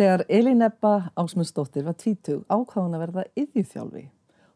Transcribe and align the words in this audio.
Þegar 0.00 0.22
Elin 0.32 0.64
Ebba 0.64 1.10
Ásmundsdóttir 1.12 1.84
var 1.84 1.92
tvítug 2.00 2.46
ákváðan 2.48 2.94
að 2.96 3.02
verða 3.02 3.24
yðjúþjálfi. 3.36 4.04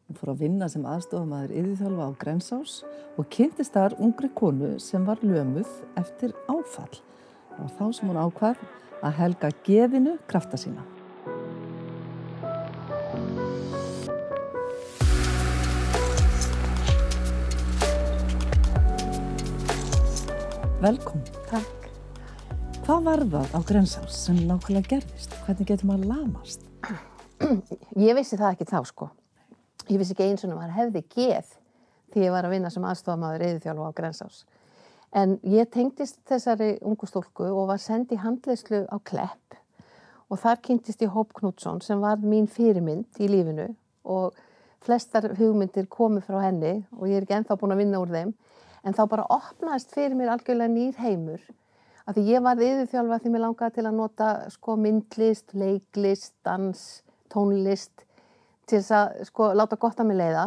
Hún 0.08 0.16
fór 0.16 0.30
að 0.32 0.38
vinna 0.40 0.68
sem 0.72 0.86
aðstofamæður 0.88 1.52
yðjúþjálfa 1.60 2.06
á 2.08 2.10
Grensás 2.22 2.78
og 3.20 3.28
kynntist 3.28 3.76
þar 3.76 3.98
ungri 4.00 4.30
konu 4.32 4.70
sem 4.80 5.04
var 5.04 5.20
lömuð 5.20 5.68
eftir 6.00 6.32
áfall. 6.48 6.96
Það 7.52 7.60
var 7.60 7.76
þá 7.76 7.84
sem 7.92 8.08
hún 8.08 8.22
ákvað 8.24 8.64
að 9.04 9.20
helga 9.20 9.52
gefinu 9.68 10.16
krafta 10.32 10.56
sína. 10.64 10.88
Velkom. 20.80 21.20
Takk. 21.52 21.83
Hvað 22.84 23.06
var 23.06 23.22
það 23.32 23.54
á 23.56 23.60
Grensás 23.64 24.16
sem 24.26 24.36
nákvæmlega 24.44 24.90
gerðist? 24.90 25.32
Hvernig 25.46 25.68
getur 25.70 25.86
maður 25.88 26.10
lamast? 26.10 26.66
Ég 27.96 28.12
vissi 28.18 28.36
það 28.36 28.50
ekki 28.50 28.66
þá 28.68 28.80
sko. 28.90 29.08
Ég 29.88 30.02
vissi 30.02 30.12
ekki 30.12 30.26
eins 30.26 30.44
og 30.44 30.52
maður 30.52 30.74
hefði 30.76 31.02
geð 31.14 31.54
því 32.12 32.26
ég 32.26 32.34
var 32.34 32.44
að 32.44 32.52
vinna 32.52 32.72
sem 32.74 32.84
aðstofamæður 32.84 33.46
eðithjálfu 33.46 33.88
á 33.88 33.96
Grensás. 33.96 34.42
En 35.16 35.38
ég 35.48 35.72
tengdist 35.72 36.20
þessari 36.28 36.74
ungu 36.84 37.08
stólku 37.08 37.48
og 37.48 37.72
var 37.72 37.80
sendið 37.80 38.20
handleyslu 38.26 38.82
á 38.92 38.96
Klepp 39.00 39.58
og 40.28 40.44
þar 40.44 40.60
kynntist 40.68 41.08
ég 41.08 41.16
Hóp 41.16 41.32
Knútsson 41.40 41.80
sem 41.80 42.04
var 42.04 42.20
mín 42.20 42.52
fyrirmynd 42.52 43.16
í 43.16 43.32
lífinu 43.32 43.70
og 44.04 44.36
flestar 44.84 45.32
hugmyndir 45.40 45.88
komið 45.88 46.28
frá 46.28 46.42
henni 46.50 46.76
og 47.00 47.08
ég 47.08 47.16
er 47.16 47.24
ekki 47.24 47.40
enþá 47.40 47.56
búin 47.56 47.78
að 47.78 47.86
vinna 47.86 48.04
úr 48.04 48.12
þeim 48.12 48.36
en 48.84 48.92
þá 48.92 49.04
bara 49.08 49.28
opnaðist 49.32 49.96
fyrir 49.96 50.20
mér 50.20 50.36
algjörlega 50.36 50.76
nýr 50.76 51.00
heimur 51.00 51.40
að 52.04 52.18
því 52.18 52.24
ég 52.34 52.44
var 52.44 52.60
yfirþjálfa 52.60 53.20
því 53.22 53.32
mér 53.32 53.44
langaði 53.46 53.76
til 53.78 53.86
að 53.86 53.96
nota 53.98 54.28
sko 54.52 54.76
myndlist, 54.80 55.54
leiklist, 55.56 56.34
dans, 56.44 56.82
tónlist 57.32 58.04
til 58.68 58.78
þess 58.80 58.94
að 58.98 59.24
sko 59.30 59.50
láta 59.56 59.80
gott 59.80 60.00
að 60.00 60.10
mig 60.10 60.20
leiða. 60.20 60.46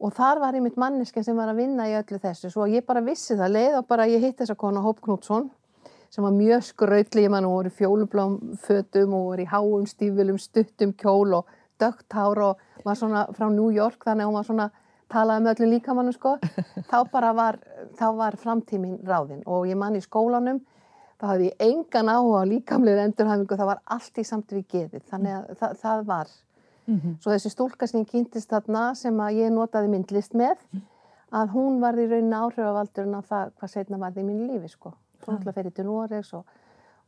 Og 0.00 0.14
þar 0.16 0.40
var 0.40 0.56
ég 0.56 0.64
mitt 0.64 0.78
manneska 0.80 1.22
sem 1.24 1.36
var 1.36 1.50
að 1.52 1.60
vinna 1.60 1.88
í 1.90 1.96
öllu 1.98 2.20
þessu. 2.20 2.48
Svo 2.48 2.64
ég 2.72 2.86
bara 2.88 3.04
vissi 3.04 3.36
það 3.36 3.56
leið 3.56 3.80
og 3.82 3.88
bara 3.88 4.08
ég 4.08 4.24
hitt 4.24 4.38
þessa 4.40 4.56
konu 4.56 4.80
Hóp 4.84 5.02
Knútsson 5.04 5.50
sem 6.10 6.24
var 6.24 6.34
mjög 6.34 6.64
skrautli, 6.66 7.22
ég 7.22 7.30
man 7.30 7.44
hún 7.46 7.54
voru 7.54 7.70
fjólublám 7.70 8.38
fötum 8.64 9.12
og 9.14 9.26
voru 9.28 9.44
í 9.44 9.50
háum 9.50 9.84
stífilum 9.86 10.40
stuttum 10.42 10.94
kjól 10.98 11.36
og 11.38 11.52
dögt 11.78 12.16
hár 12.16 12.40
og 12.48 12.64
var 12.84 12.98
svona 12.98 13.28
frá 13.36 13.46
New 13.52 13.70
York 13.70 14.02
þannig 14.04 14.24
að 14.24 14.30
hún 14.30 14.38
var 14.38 14.48
svona 14.48 14.66
talaði 15.10 15.44
með 15.44 15.54
öllum 15.54 15.72
líkamannum 15.74 16.16
sko 16.16 16.36
þá 16.90 16.98
bara 17.12 17.32
var, 17.36 17.58
þá 17.98 18.06
var 18.16 18.36
framtímin 18.40 19.00
ráðinn 19.06 19.42
og 19.46 19.66
ég 19.68 19.78
man 19.78 19.98
í 19.98 20.04
skólanum 20.04 20.60
þá 21.20 21.26
hafði 21.28 21.50
ég 21.50 21.64
engan 21.66 22.08
áhuga 22.08 22.44
á 22.44 22.50
líkamlegur 22.50 23.02
endurhæfingu, 23.04 23.58
það 23.58 23.70
var 23.70 23.82
allt 23.96 24.20
í 24.20 24.24
samt 24.24 24.54
við 24.54 24.64
geðið, 24.72 25.02
þannig 25.10 25.34
að 25.36 25.50
það, 25.60 25.74
það 25.82 26.06
var. 26.08 26.30
Mm 26.86 26.96
-hmm. 26.96 27.18
Svo 27.20 27.34
þessi 27.34 27.52
stúlka 27.52 27.86
sem 27.86 28.00
ég 28.00 28.08
kynntist 28.08 28.50
þarna 28.50 28.94
sem 28.96 29.20
að 29.20 29.36
ég 29.42 29.52
notaði 29.52 29.92
myndlist 29.92 30.34
með, 30.34 30.56
að 31.30 31.52
hún 31.54 31.80
var 31.80 31.98
í 31.98 32.08
rauninni 32.08 32.40
áhrifavaldurinn 32.40 33.14
af 33.14 33.28
það 33.28 33.52
hvað 33.58 33.70
setna 33.70 33.98
var 33.98 34.12
það 34.12 34.22
í 34.22 34.26
mínu 34.30 34.48
lífi 34.52 34.68
sko. 34.68 34.94
Svo 35.20 35.32
náttúrulega 35.32 35.54
fer 35.54 35.66
ég 35.66 35.74
til 35.74 35.84
Noregs 35.84 36.32
og, 36.34 36.44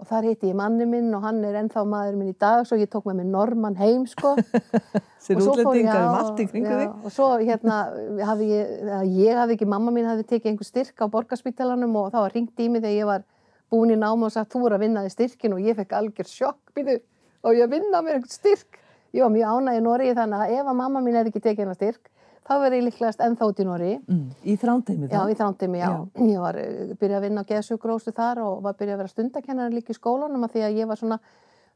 og 0.00 0.08
þar 0.08 0.28
heiti 0.30 0.50
ég 0.50 0.56
manni 0.58 0.86
minn 0.88 1.12
og 1.14 1.24
hann 1.26 1.42
er 1.46 1.58
ennþá 1.60 1.84
maður 1.88 2.16
minn 2.18 2.32
í 2.32 2.38
dag 2.40 2.64
svo 2.66 2.78
ég 2.80 2.90
tók 2.90 3.04
með 3.08 3.20
mig 3.20 3.28
Norman 3.34 3.76
heim 3.78 4.06
sko. 4.10 4.34
Sér 5.24 5.38
útlendingar 5.38 6.06
um 6.08 6.16
allt 6.18 6.40
í 6.42 6.48
kringu 6.50 6.72
þig. 6.72 6.96
Og 7.06 7.14
svo 7.14 7.28
hérna 7.38 7.82
hafði 8.26 8.48
ég, 8.50 8.72
ég 9.20 9.38
hafði 9.38 9.58
ekki, 9.58 9.68
mamma 9.70 9.94
mín 9.94 10.08
hafði 10.10 10.26
tekið 10.32 10.52
einhver 10.52 10.68
styrk 10.68 11.04
á 11.04 11.06
borgarspítalanum 11.12 11.94
og 12.00 12.10
það 12.14 12.26
var 12.26 12.36
ringt 12.38 12.64
í 12.64 12.68
mig 12.72 12.82
þegar 12.82 12.98
ég 12.98 13.10
var 13.12 13.26
búin 13.72 13.94
í 13.94 13.98
náma 13.98 14.28
og 14.28 14.34
sagt 14.34 14.52
þú 14.52 14.66
er 14.68 14.76
að 14.76 14.86
vinna 14.86 15.04
í 15.06 15.12
styrkin 15.12 15.56
og 15.56 15.64
ég 15.64 15.78
fekk 15.78 15.94
algjör 15.96 16.28
sjokk 16.28 16.74
býtu 16.76 16.98
og 17.42 17.56
ég 17.56 17.64
að 17.64 17.76
vinna 17.78 18.02
með 18.02 18.18
einhvern 18.18 18.34
styrk 18.34 18.80
ég 19.16 19.24
var 19.24 19.32
mjög 19.32 19.54
ánæg 19.54 19.78
í 19.78 19.84
Nóri 19.84 20.10
þannig 20.16 20.42
að 20.42 20.56
ef 20.58 20.66
að 20.66 20.78
mamma 20.82 21.02
mín 21.04 21.16
hefði 21.18 21.32
ekki 21.32 21.44
tekið 21.46 21.64
hennar 21.64 21.78
styrk 21.78 22.10
þá 22.48 22.54
verði 22.62 22.80
ég 22.80 22.86
líklegast 22.88 23.22
ennþá 23.24 23.48
út 23.50 23.60
í 23.62 23.66
Nóri 23.66 23.90
mm, 24.00 24.22
Í 24.42 24.56
þrándheimi 24.60 25.08
þá? 25.08 25.14
Já, 25.14 25.22
í 25.30 25.36
þrándheimi, 25.38 25.82
já. 25.82 25.90
já 25.92 26.26
Ég 26.32 26.42
var 26.42 26.58
eh, 26.60 26.94
byrjað 26.98 27.18
að 27.18 27.26
vinna 27.26 27.44
á 27.44 27.50
geðsugrósu 27.50 28.14
þar 28.16 28.42
og 28.46 28.62
var 28.64 28.78
byrjað 28.78 28.96
að 28.96 29.02
vera 29.02 29.12
stundakennar 29.12 29.74
líka 29.74 29.94
í 29.94 29.98
skólanum 29.98 30.46
að 30.46 30.56
því 30.56 30.64
að 30.66 30.80
ég 30.80 30.90
var 30.90 31.00
svona 31.00 31.20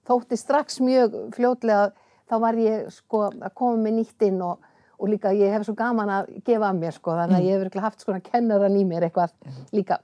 þótti 0.07 0.39
strax 0.41 0.81
mjög 0.85 1.19
fljótlega 1.37 1.91
þá 2.27 2.39
var 2.43 2.59
ég 2.61 2.89
sko 2.95 3.27
að 3.31 3.53
koma 3.59 3.83
með 3.85 4.01
nýtt 4.01 4.27
inn 4.27 4.41
og, 4.45 4.65
og 4.99 5.13
líka 5.13 5.35
ég 5.37 5.55
hef 5.55 5.67
svo 5.67 5.77
gaman 5.79 6.13
að 6.19 6.33
gefa 6.47 6.71
að 6.71 6.81
mér 6.83 6.97
sko 6.97 7.15
þannig 7.15 7.39
að 7.39 7.45
mm. 7.45 7.51
ég 7.51 7.77
hef 7.77 7.87
haft 7.87 8.03
svona 8.03 8.25
kennaran 8.25 8.79
í 8.79 8.85
mér 8.89 9.07
eitthvað 9.07 9.35
líka 9.75 10.01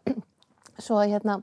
svo 0.78 1.00
að 1.02 1.16
hérna 1.16 1.40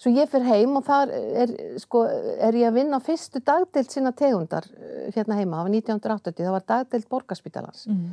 Svo 0.00 0.10
ég 0.10 0.28
fyrir 0.30 0.48
heim 0.48 0.74
og 0.78 0.84
þar 0.88 1.12
er, 1.14 1.52
sko, 1.80 2.02
er 2.42 2.56
ég 2.58 2.68
að 2.68 2.78
vinna 2.80 2.98
á 2.98 3.06
fyrstu 3.06 3.40
dagdelt 3.44 3.92
sína 3.94 4.10
tegundar 4.16 4.66
eh, 4.74 5.08
hérna 5.14 5.38
heima, 5.38 5.60
það 5.60 5.68
var 5.68 5.74
1980, 5.78 6.40
það 6.40 6.56
var 6.56 6.66
dagdelt 6.72 7.08
borgarspítalans 7.12 7.86
mm. 7.88 8.04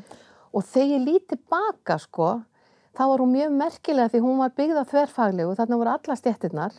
og 0.53 0.65
þegar 0.69 0.93
ég 0.93 1.05
líti 1.07 1.39
baka 1.51 1.97
sko, 2.01 2.31
þá 2.97 3.03
var 3.11 3.25
hún 3.25 3.33
mjög 3.33 3.55
merkilega 3.63 4.13
því 4.13 4.23
hún 4.27 4.41
var 4.43 4.55
byggða 4.61 4.85
þverfaglegu, 4.93 5.55
þarna 5.57 5.79
voru 5.81 5.95
alla 5.95 6.19
stjettinnar 6.19 6.77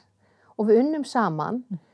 og 0.56 0.70
við 0.70 0.82
unnum 0.84 1.06
saman 1.08 1.62
mm. 1.66 1.84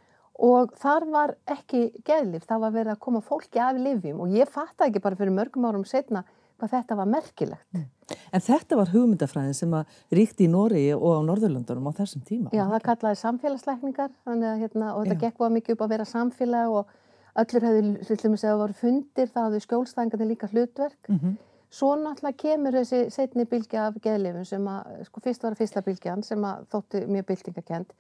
og 0.52 0.75
þar 0.78 1.08
var 1.14 1.36
ekki 1.56 1.88
geðlif, 2.04 2.44
það 2.44 2.66
var 2.66 2.76
verið 2.76 2.94
að 2.94 3.04
koma 3.08 3.25
fólki 3.25 3.62
af 3.64 3.80
lifjum 3.80 4.20
og 4.25 4.36
ég 4.36 4.52
fatta 4.52 4.90
ekki 4.90 5.02
bara 5.04 5.16
fyrir 5.16 5.36
mörgum 5.40 5.70
árum 5.70 5.88
setna 5.88 6.26
hvað 6.58 6.76
þetta 6.76 6.98
var 6.98 7.08
merkilegt. 7.08 7.69
Mm. 7.72 7.88
En 8.32 8.44
þetta 8.44 8.78
var 8.78 8.92
hugmyndafræðin 8.92 9.56
sem 9.56 9.74
að 9.76 9.98
ríkti 10.16 10.46
í 10.46 10.52
Nóri 10.52 10.84
og 10.94 11.19
á 11.19 11.20
Norðurlöndunum 11.26 11.91
á 11.91 11.98
þessum 11.98 12.24
tíma? 12.28 12.52
Já, 12.56 12.64
það 12.70 12.86
kallaði 12.86 13.20
samfélagsleikningar 13.22 14.14
að, 14.28 14.46
hérna, 14.62 14.94
og 14.94 15.04
þetta 15.04 15.20
gekk 15.26 15.42
var 15.44 15.52
mikið 15.56 15.76
upp 15.76 15.84
að 15.84 15.94
vera 15.94 16.08
samfélag 16.08 16.78
og 16.80 16.94
öllur 17.38 17.69
hefðu, 17.69 17.82
hlutlega 18.06 18.32
með 18.32 18.42
segja 18.42 18.54
að 18.54 18.62
voru 18.64 18.78
fundir, 18.80 19.32
það 19.34 19.46
hafðu 19.46 19.62
skjólstæðingar 19.66 20.26
líka 20.26 20.50
hlutverk. 20.52 21.00
Mm 21.08 21.19
-hmm. 21.19 21.36
Svo 21.70 21.91
náttúrulega 22.00 22.41
kemur 22.41 22.72
þessi 22.72 23.10
setni 23.12 23.44
bylgja 23.44 23.86
af 23.86 24.00
geðlifun 24.00 24.46
sem 24.48 24.64
að, 24.64 25.04
sko 25.04 25.20
fyrst 25.20 25.42
var 25.42 25.52
það 25.52 25.58
fyrsta 25.58 25.82
bylgjan 25.82 26.22
sem 26.25 26.44
að 26.44 26.64
þótti 26.72 27.06
mjög 27.06 27.26
byltingakent 27.26 27.92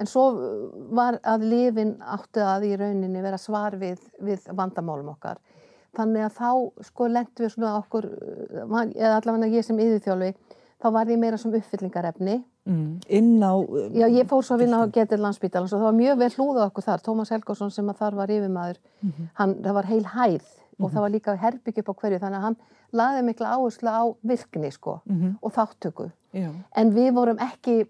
en 0.00 0.08
svo 0.08 0.24
var 0.96 1.18
að 1.22 1.46
lifin 1.50 1.96
áttu 2.00 2.42
að 2.44 2.68
í 2.70 2.76
rauninni 2.80 3.22
vera 3.24 3.38
svar 3.40 3.76
við, 3.80 4.00
við 4.22 4.46
vandamálum 4.56 5.12
okkar 5.14 5.40
þannig 5.96 6.26
að 6.26 6.36
þá 6.38 6.50
sko 6.88 7.08
lendum 7.08 7.44
við 7.44 7.54
svona 7.54 7.76
okkur 7.80 8.08
eða 8.96 9.14
allavega 9.18 9.52
ég 9.52 9.66
sem 9.66 9.78
yðurþjálfi 9.78 10.32
þá 10.82 10.88
var 10.96 11.12
ég 11.12 11.20
meira 11.20 11.38
sem 11.38 11.54
uppfyllingarefni 11.54 12.38
mm. 12.66 12.88
inn 13.18 13.44
á 13.44 13.52
já 13.94 14.06
ég 14.08 14.28
fór 14.30 14.44
svo 14.44 14.56
að 14.56 14.64
vinna 14.64 14.82
á 14.82 14.92
Getir 14.94 15.22
landsbytalans 15.22 15.72
og 15.72 15.82
það 15.82 15.88
var 15.88 15.98
mjög 16.00 16.18
vel 16.22 16.30
hlúða 16.36 16.66
okkur 16.66 16.86
þar 16.88 17.04
Tómas 17.06 17.32
Helgásson 17.34 17.72
sem 17.74 17.92
að 17.92 18.02
þar 18.02 18.18
var 18.18 18.34
yfirmaður 18.34 18.78
mm 18.82 19.10
-hmm. 19.10 19.30
hann, 19.38 19.54
það 19.62 19.78
var 19.78 19.90
heil 19.92 20.04
hæð 20.04 20.42
og 20.42 20.42
mm 20.42 20.86
-hmm. 20.86 20.92
það 20.92 21.00
var 21.00 21.10
líka 21.10 21.36
herbygg 21.44 21.78
upp 21.78 21.90
á 21.92 21.94
hverju 22.00 22.18
þannig 22.18 22.38
að 22.38 22.46
hann 22.46 22.56
laði 22.92 23.22
mikla 23.22 23.54
áherslu 23.56 23.88
á 23.88 24.02
virkni 24.22 24.70
sko 24.70 25.00
-hmm. 25.06 25.34
og 25.42 25.52
þáttöku 25.52 26.10
já. 26.34 26.50
en 26.76 26.94
við 26.94 27.12
vorum 27.14 27.38
ekki 27.38 27.86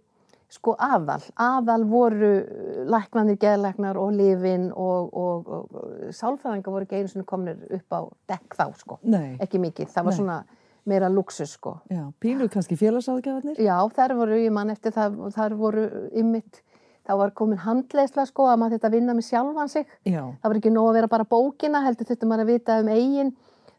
sko 0.53 0.75
aðal, 0.77 1.21
aðal 1.41 1.85
voru 1.89 2.33
læknanir, 2.93 3.39
geðlæknar 3.41 3.99
og 4.01 4.11
lifin 4.17 4.67
og, 4.77 5.13
og, 5.17 5.47
og, 5.49 5.79
og 5.79 6.11
sálfræðingar 6.17 6.75
voru 6.75 6.87
ekki 6.89 7.01
einu 7.01 7.13
sem 7.13 7.25
komnir 7.29 7.63
upp 7.73 7.97
á 7.97 8.01
dekk 8.35 8.59
þá 8.59 8.67
sko, 8.83 8.99
Nei. 9.03 9.39
ekki 9.43 9.62
mikið, 9.62 9.89
það 9.95 10.09
var 10.09 10.12
Nei. 10.12 10.19
svona 10.21 10.41
meira 10.93 11.09
luxus 11.12 11.55
sko. 11.57 11.77
Já, 11.93 12.03
pínu 12.21 12.51
kannski 12.53 12.77
félagsáðgjafarnir? 12.77 13.62
Já, 13.62 13.77
þar 13.97 14.17
voru, 14.19 14.37
ég 14.43 14.53
mann 14.53 14.75
eftir 14.75 14.93
það, 14.93 15.17
þar 15.37 15.57
voru 15.57 15.87
ymmit, 16.21 16.61
þá 17.07 17.15
var 17.23 17.33
komin 17.39 17.62
handleisla 17.62 18.27
sko 18.29 18.51
að 18.51 18.61
maður 18.61 18.77
þetta 18.77 18.93
vinna 18.93 19.17
með 19.17 19.29
sjálfan 19.31 19.73
sig, 19.73 19.89
Já. 20.05 20.21
það 20.43 20.53
var 20.53 20.61
ekki 20.61 20.75
nóg 20.75 20.91
að 20.91 20.99
vera 21.01 21.12
bara 21.15 21.29
bókina, 21.33 21.85
heldur 21.87 22.11
þetta 22.11 22.29
maður 22.29 22.45
að 22.45 22.53
vita 22.53 22.79
um 22.83 22.93
eigin 22.93 23.33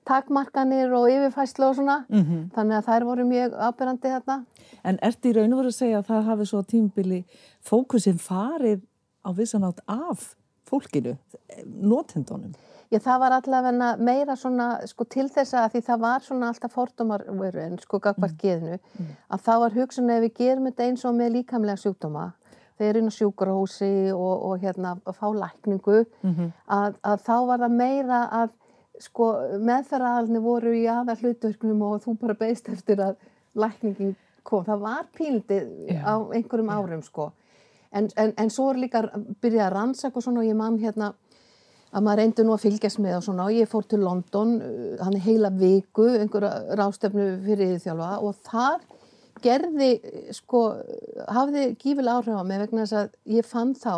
takmarkanir 0.05 0.93
og 0.93 1.09
yfirfæslu 1.09 1.65
og 1.65 1.75
svona 1.75 2.05
mm 2.09 2.21
-hmm. 2.21 2.41
þannig 2.55 2.77
að 2.77 2.87
þær 2.87 3.03
voru 3.03 3.23
mjög 3.25 3.51
ábyrrandi 3.53 4.09
þarna 4.15 4.45
En 4.83 4.99
ert 5.01 5.25
í 5.25 5.33
raun 5.33 5.53
og 5.53 5.57
voru 5.57 5.67
að 5.67 5.79
segja 5.79 5.97
að 5.99 6.07
það 6.07 6.23
hafi 6.23 6.45
svo 6.45 6.61
tímbili 6.61 7.25
fókusin 7.61 8.19
farið 8.19 8.81
á 9.23 9.29
vissanátt 9.31 9.79
af 9.87 10.35
fólkinu, 10.69 11.17
notendunum? 11.65 12.53
Já, 12.91 12.99
það 12.99 13.19
var 13.19 13.31
allavega 13.31 13.89
meira 13.97 14.35
svona 14.37 14.67
sko 14.85 15.05
til 15.09 15.25
þess 15.29 15.55
að 15.57 15.71
því 15.73 15.81
það 15.87 15.99
var 16.03 16.19
svona 16.21 16.47
alltaf 16.51 16.75
fordómar 16.75 17.23
veru 17.39 17.61
en 17.63 17.79
sko 17.81 17.99
gagvart 17.99 18.35
mm. 18.35 18.41
geðinu 18.43 18.77
mm. 18.77 19.07
að 19.33 19.39
það 19.47 19.61
var 19.63 19.77
hugsun 19.79 20.09
ef 20.13 20.21
við 20.21 20.33
gerum 20.37 20.67
þetta 20.69 20.87
eins 20.87 21.05
og 21.05 21.15
með 21.17 21.31
líkamlega 21.37 21.81
sjúkdóma 21.81 22.27
þeir 22.77 22.89
eru 22.89 23.01
inn 23.01 23.09
á 23.09 23.17
sjúkurhósi 23.17 23.93
og, 24.13 24.45
og 24.49 24.61
hérna 24.61 24.97
að 25.05 25.17
fá 25.17 25.27
lækningu 25.39 26.03
-hmm. 26.03 26.51
að, 26.67 26.99
að 27.01 27.25
þá 27.25 27.35
var 27.49 27.65
það 27.65 27.77
meira 27.81 28.19
að 28.41 28.53
sko 29.03 29.29
meðferðahalni 29.59 30.41
voru 30.43 30.73
í 30.77 30.83
aðal 30.89 31.17
hlutverknum 31.19 31.81
og 31.87 32.03
þú 32.05 32.17
bara 32.21 32.37
beist 32.39 32.69
eftir 32.71 33.01
að 33.03 33.17
lækningin 33.59 34.15
kom. 34.43 34.65
Það 34.67 34.85
var 34.85 35.07
píldið 35.15 35.99
á 36.03 36.15
einhverjum 36.35 36.71
árum 36.73 37.03
sko. 37.05 37.31
En, 37.93 38.07
en, 38.17 38.33
en 38.39 38.49
svo 38.49 38.71
er 38.71 38.81
líka 38.81 39.03
byrjað 39.43 39.67
að 39.67 39.75
rannsaka 39.75 40.19
og 40.19 40.25
svona 40.25 40.41
og 40.41 40.49
ég 40.49 40.57
mann 40.57 40.79
hérna 40.81 41.11
að 41.93 42.05
maður 42.07 42.21
reyndi 42.23 42.45
nú 42.45 42.55
að 42.55 42.63
fylgjast 42.63 42.99
með 43.03 43.19
og 43.19 43.25
svona 43.27 43.45
og 43.45 43.53
ég 43.53 43.69
fór 43.69 43.85
til 43.85 44.01
London, 44.01 44.55
hann 44.97 45.17
er 45.17 45.25
heila 45.27 45.51
viku, 45.53 46.07
einhverja 46.17 46.77
rástefnu 46.79 47.27
fyrir 47.45 47.75
þjálfa 47.83 48.15
og 48.25 48.39
þar 48.47 48.81
gerði, 49.43 49.91
sko, 50.33 50.63
hafði 51.35 51.67
gífilega 51.77 52.17
áhrif 52.17 52.39
á 52.39 52.43
mig 52.47 52.63
vegna 52.63 52.85
þess 52.85 52.97
að 52.97 53.35
ég 53.37 53.47
fann 53.47 53.75
þá 53.77 53.95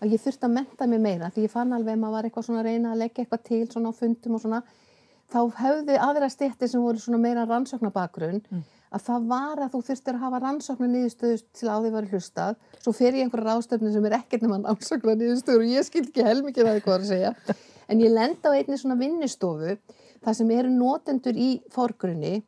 að 0.00 0.14
ég 0.14 0.22
þurfti 0.22 0.48
að 0.48 0.56
menta 0.58 0.88
mig 0.90 1.02
meira 1.02 1.30
því 1.34 1.46
ég 1.46 1.52
fann 1.52 1.72
alveg 1.76 1.96
að 1.96 2.02
maður 2.02 2.16
var 2.16 2.28
eitthvað 2.28 2.48
svona 2.48 2.62
að 2.62 2.70
reyna 2.70 2.92
að 2.92 3.02
leggja 3.04 3.24
eitthvað 3.24 3.44
til 3.48 3.62
svona 3.72 3.92
á 3.92 3.98
fundum 4.00 4.36
og 4.36 4.42
svona 4.44 4.62
þá 5.32 5.38
höfðu 5.60 5.98
aðra 6.06 6.30
stétti 6.30 6.68
sem 6.70 6.82
voru 6.82 7.02
svona 7.02 7.20
meira 7.22 7.46
rannsóknarbakgrunn 7.48 8.42
að 8.94 9.04
það 9.06 9.28
var 9.30 9.62
að 9.64 9.72
þú 9.74 9.80
þurftir 9.88 10.16
að 10.16 10.24
hafa 10.24 10.40
rannsóknar 10.42 10.90
niðurstöðu 10.92 11.38
til 11.58 11.68
að 11.70 11.86
því 11.86 11.92
var 11.96 12.08
hlustað. 12.12 12.58
Svo 12.82 12.92
fer 12.94 13.16
ég 13.16 13.26
einhverja 13.26 13.48
ráðstöfni 13.50 13.92
sem 13.94 14.06
er 14.08 14.18
ekkert 14.20 14.44
nema 14.46 14.60
rannsóknar 14.62 15.18
niðurstöður 15.20 15.64
og 15.64 15.72
ég 15.72 15.88
skil 15.88 16.04
ekki 16.04 16.26
helmikið 16.26 16.70
að 16.70 16.78
eitthvað 16.78 17.00
að 17.00 17.08
segja. 17.10 17.32
En 17.90 18.02
ég 18.02 18.14
lenda 18.14 18.52
á 18.52 18.56
einni 18.56 18.78
svona 18.78 18.98
vinnustofu 19.00 19.74
þar 20.24 20.38
sem 20.38 20.54
eru 20.54 20.70
notendur 20.72 21.36
í 21.38 21.50
forgrunni 21.74 22.38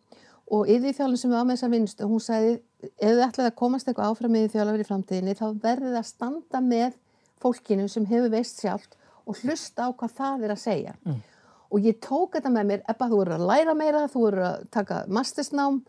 og 0.54 0.70
yfirþjálfum 0.72 1.20
sem 1.20 1.34
á 1.34 1.42
með 1.42 1.56
þessa 1.56 1.72
vinnustofu 1.74 2.10
hún 2.14 2.24
sagði 2.24 2.54
ef 2.88 3.10
þið 3.10 3.24
ætlaði 3.26 3.50
að 3.50 3.58
komast 3.58 3.90
eitthvað 3.90 4.14
áfram 4.14 4.34
með 4.34 4.48
þjálfur 4.54 4.82
í 4.82 4.88
framtíðinni 4.88 5.36
þá 5.36 5.46
verður 5.60 5.92
það 5.92 6.00
að 6.00 6.08
standa 6.08 6.62
með 6.64 6.96
fólkinu 7.42 7.88
sem 7.90 8.06
hefur 8.08 8.32
veist 8.32 8.62
sjálft 8.62 8.98
og 9.28 9.38
hlusta 9.42 9.88
á 9.88 9.92
hvað 9.92 10.14
það 10.18 10.44
er 10.46 10.54
að 10.54 10.62
segja. 10.64 10.94
Mm. 11.04 11.22
og 11.68 11.84
ég 11.84 11.98
tók 12.00 12.32
þetta 12.32 12.50
með 12.52 12.68
mér 12.70 12.84
ef 12.88 13.00
þú 13.02 13.16
eru 13.22 13.34
að 13.36 13.48
læra 13.50 13.74
meira, 13.76 14.06
þú 14.08 14.20
eru 14.30 14.44
að 14.46 14.62
taka 14.72 15.02
mastersnám 15.12 15.82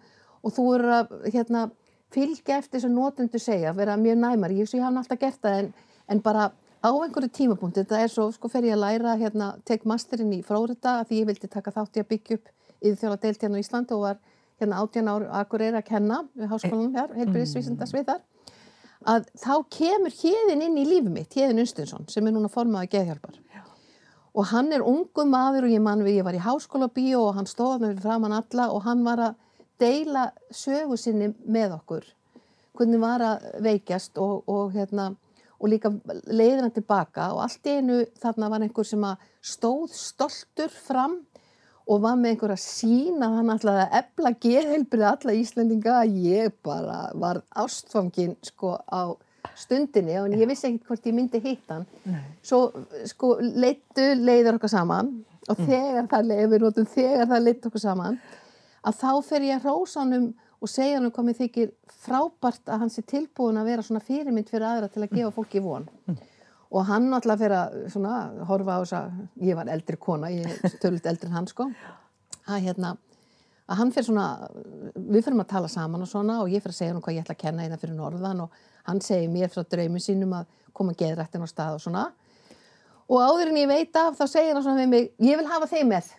og 0.43 0.55
þú 0.55 0.65
eru 0.75 0.89
að 0.97 1.13
hérna, 1.31 1.69
fylgja 2.11 2.57
eftir 2.57 2.79
þessu 2.79 2.89
notendur 2.91 3.39
segja, 3.39 3.71
vera 3.77 3.95
mjög 3.95 4.17
næmar 4.19 4.51
ég, 4.51 4.67
ég 4.73 4.83
haf 4.83 4.97
alltaf 4.97 5.21
gert 5.21 5.39
það 5.39 5.59
en, 5.61 5.69
en 6.09 6.21
bara 6.25 6.49
á 6.83 6.89
einhverju 6.89 7.29
tímapunkti, 7.35 7.83
þetta 7.83 8.01
er 8.03 8.11
svo 8.11 8.29
sko 8.35 8.49
fer 8.51 8.67
ég 8.67 8.75
að 8.75 8.83
læra, 8.83 9.15
hérna, 9.19 9.49
tek 9.67 9.85
masterinn 9.87 10.33
í 10.35 10.41
Flórida 10.43 10.99
því 11.07 11.21
ég 11.21 11.29
vildi 11.29 11.51
taka 11.51 11.73
þátt 11.75 11.99
í 11.99 12.03
að 12.03 12.11
byggja 12.13 12.39
upp 12.39 12.51
yfirþjóla 12.79 13.19
deilt 13.23 13.43
hérna 13.43 13.59
í 13.59 13.65
Íslandi 13.65 13.95
og 13.95 14.05
var 14.05 14.19
hérna 14.59 14.81
18 14.83 15.11
ár 15.11 15.27
akkurir 15.41 15.75
að 15.79 15.87
kenna 15.91 16.21
við 16.33 16.51
háskólanum 16.51 16.95
hér, 16.95 17.15
heilbyrðisvísindasvið 17.19 18.07
þar 18.09 18.23
að 19.07 19.29
þá 19.39 19.53
kemur 19.71 20.15
hérðin 20.15 20.63
inn 20.65 20.79
í 20.79 20.87
lífið 20.87 21.13
mitt, 21.13 21.35
hérðin 21.35 21.63
Unstinsson 21.63 22.07
sem 22.11 22.25
er 22.27 22.35
núna 22.35 22.51
formaði 22.51 22.91
geðhjálpar. 22.95 23.37
Og 24.37 24.45
hann 24.51 24.71
er 24.75 24.83
ungu 24.85 25.25
maður 25.25 25.67
og 25.67 25.73
ég 25.73 25.81
mann 25.81 26.03
við, 26.05 26.19
ég 26.19 26.27
var 26.27 26.37
í 26.37 26.43
háskóla 26.43 26.89
bíó 26.93 27.23
og 27.29 27.37
hann 27.39 27.49
stóð 27.49 27.81
með 27.83 28.03
fram 28.03 28.27
hann 28.27 28.37
alla 28.37 28.69
og 28.71 28.83
hann 28.85 29.01
var 29.03 29.23
að 29.29 29.39
deila 29.81 30.29
sögu 30.51 30.97
sinni 30.99 31.31
með 31.45 31.79
okkur. 31.79 32.05
Hvernig 32.77 33.01
var 33.01 33.23
að 33.25 33.47
veikjast 33.65 34.19
og, 34.21 34.43
og, 34.47 34.75
hérna, 34.75 35.09
og 35.59 35.71
líka 35.71 35.91
leiðina 36.29 36.69
tilbaka 36.75 37.31
og 37.33 37.41
allt 37.47 37.67
einu 37.67 38.03
þarna 38.21 38.51
var 38.53 38.63
einhver 38.63 38.87
sem 38.87 39.03
að 39.03 39.25
stóð 39.41 39.95
stoltur 39.97 40.71
fram 40.71 41.19
og 41.89 42.03
var 42.03 42.17
með 42.19 42.35
einhver 42.35 42.53
að 42.53 42.61
sína 42.63 43.31
hann 43.37 43.49
alltaf 43.53 43.79
að 43.81 43.95
ebla 44.01 44.33
geðhelbrið 44.45 45.07
alla 45.09 45.35
Íslendinga 45.39 45.95
að 46.03 46.19
ég 46.25 46.53
bara 46.65 46.99
var 47.17 47.41
ástfangin 47.57 48.35
sko 48.45 48.75
á 48.85 49.15
stundinni 49.57 50.17
og 50.19 50.35
ég 50.35 50.49
vissi 50.49 50.69
ekkert 50.69 50.91
hvort 50.91 51.07
ég 51.09 51.15
myndi 51.15 51.41
hitt 51.43 51.71
hann 51.71 51.87
Nei. 52.07 52.21
svo 52.45 52.67
sko 53.09 53.37
leittu 53.41 54.11
leiður 54.19 54.59
okkar 54.59 54.73
saman 54.75 55.09
og 55.47 55.55
mm. 55.55 55.71
þegar 55.71 56.11
það 56.11 56.29
leiður 56.33 56.67
þegar 56.83 57.31
það 57.31 57.43
leitt 57.47 57.67
okkar 57.69 57.85
saman 57.85 58.19
að 58.79 59.01
þá 59.01 59.11
fer 59.25 59.47
ég 59.49 59.57
að 59.57 59.67
rósa 59.71 60.03
hann 60.03 60.17
um 60.19 60.29
og 60.59 60.67
segja 60.67 60.97
hann 60.97 61.07
um 61.07 61.13
hvað 61.15 61.27
mér 61.29 61.37
þykir 61.37 61.69
frábært 62.03 62.67
að 62.67 62.81
hann 62.83 62.91
sé 62.91 63.03
tilbúin 63.07 63.59
að 63.59 63.69
vera 63.71 63.85
svona 63.85 64.03
fyrirmynd 64.03 64.49
fyrir 64.51 64.67
aðra 64.67 64.89
til 64.91 65.05
að 65.05 65.13
gefa 65.15 65.31
fólki 65.35 65.61
von 65.63 65.87
mm. 65.87 66.17
Og 66.69 66.85
hann 66.85 67.09
alltaf 67.13 67.39
fyrir 67.41 67.57
að 67.57 67.77
svona, 67.93 68.15
horfa 68.49 68.77
á 68.77 68.79
þess 68.83 68.97
að 68.99 69.45
ég 69.49 69.57
var 69.57 69.71
eldri 69.73 69.97
kona, 69.97 70.29
ég 70.33 70.65
tölut 70.81 71.07
eldri 71.09 71.29
en 71.29 71.37
hann 71.39 71.49
sko. 71.49 71.69
Að 72.49 72.65
hérna 72.67 72.95
að 73.69 73.81
hann 73.81 73.91
fyrir 73.93 74.07
svona, 74.07 74.27
við 74.95 75.25
fyrir 75.25 75.41
að 75.43 75.51
tala 75.51 75.69
saman 75.69 76.05
og 76.05 76.09
svona 76.09 76.39
og 76.43 76.49
ég 76.49 76.63
fyrir 76.63 76.73
að 76.73 76.79
segja 76.79 76.93
hann 76.93 77.03
hvað 77.05 77.17
ég 77.17 77.25
ætla 77.25 77.35
að 77.35 77.43
kenna 77.43 77.65
hérna 77.65 77.81
fyrir 77.81 77.97
norðan 77.97 78.45
og 78.45 78.63
hann 78.89 79.01
segir 79.05 79.29
mér 79.33 79.51
frá 79.53 79.65
draumi 79.65 80.01
sínum 80.01 80.33
að 80.39 80.47
koma 80.73 80.95
að 80.95 81.03
geða 81.03 81.19
rættin 81.19 81.45
á 81.45 81.49
stað 81.49 81.77
og 81.77 81.83
svona. 81.83 82.05
Og 83.09 83.21
áður 83.25 83.51
en 83.51 83.59
ég 83.61 83.69
veit 83.69 83.99
af 83.99 84.17
þá 84.17 84.25
segir 84.29 84.55
hann 84.55 84.65
svona 84.65 84.81
við 84.81 84.91
mig, 84.93 85.11
ég 85.25 85.37
vil 85.37 85.49
hafa 85.49 85.69
þeim 85.69 85.93
með. 85.93 86.09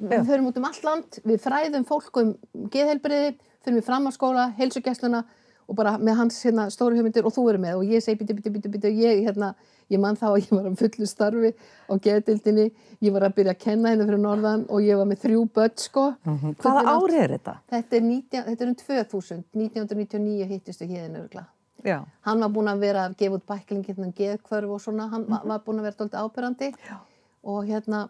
Við 0.00 0.28
förum 0.28 0.48
út 0.48 0.60
um 0.60 0.68
allt 0.68 0.84
land, 0.84 1.20
við 1.28 1.42
fræðum 1.44 1.84
fólk 1.88 2.20
um 2.20 2.30
geðhelbriði, 2.72 3.34
förum 3.64 3.80
við 3.80 3.88
fram 3.88 4.08
á 4.08 4.10
skóla 4.16 4.46
heilsugjæsluna 4.56 5.24
og 5.70 5.76
bara 5.78 5.94
með 6.02 6.16
hans 6.18 6.38
hérna, 6.42 6.66
stóru 6.72 6.98
hugmyndir 6.98 7.26
og 7.26 7.34
þú 7.34 7.44
eru 7.52 7.60
með 7.62 7.76
og 7.78 7.92
ég 7.94 8.02
segi 8.02 8.18
biti, 8.18 8.34
biti, 8.34 8.50
biti, 8.50 8.72
biti, 8.72 8.90
ég, 8.98 9.20
hérna, 9.28 9.52
ég 9.92 10.02
mann 10.02 10.18
þá 10.18 10.26
að 10.32 10.40
ég 10.42 10.50
var 10.56 10.66
að 10.66 10.80
fullu 10.80 11.06
starfi 11.06 11.52
á 11.86 11.94
geðdildinni, 12.06 12.66
ég 13.06 13.14
var 13.14 13.26
að 13.28 13.36
byrja 13.38 13.54
að 13.54 13.62
kenna 13.62 13.92
henni 13.92 14.08
fyrir 14.08 14.22
norðan 14.24 14.66
og 14.66 14.82
ég 14.82 14.98
var 14.98 15.06
með 15.06 15.22
þrjú 15.24 15.44
börn 15.54 15.76
sko. 15.78 16.06
Mm 16.26 16.38
-hmm. 16.38 16.56
Hvaða 16.64 16.96
ári 16.96 17.20
er 17.22 17.34
þetta? 17.36 17.54
Þetta 17.70 17.96
er, 17.96 18.02
19, 18.08 18.44
þetta 18.48 18.64
er 18.64 18.68
um 18.68 18.76
2000, 18.82 19.44
1999 19.54 20.48
hittistu 20.50 20.90
hérna 20.90 21.22
örgla. 21.22 21.46
Já. 21.84 22.04
Hann 22.20 22.40
var 22.40 22.50
búin 22.50 22.68
að 22.68 22.80
vera 22.80 23.06
að 23.08 23.16
gefa 23.16 23.34
út 23.38 23.46
bæklingin 23.46 23.86
hérna 23.86 24.06
um 24.06 24.12
geðkvörf 24.12 24.70
og 24.70 24.80
svona, 24.80 25.08
hann 25.08 25.22
mm 25.22 25.34
-hmm. 25.34 25.48
var 25.48 25.60
búin 25.64 25.78
að 25.78 25.82
vera 25.82 25.96
doldið 25.98 26.20
ábyrrandi 26.20 26.72
Já. 26.88 26.96
og 27.42 27.64
hérna 27.64 28.08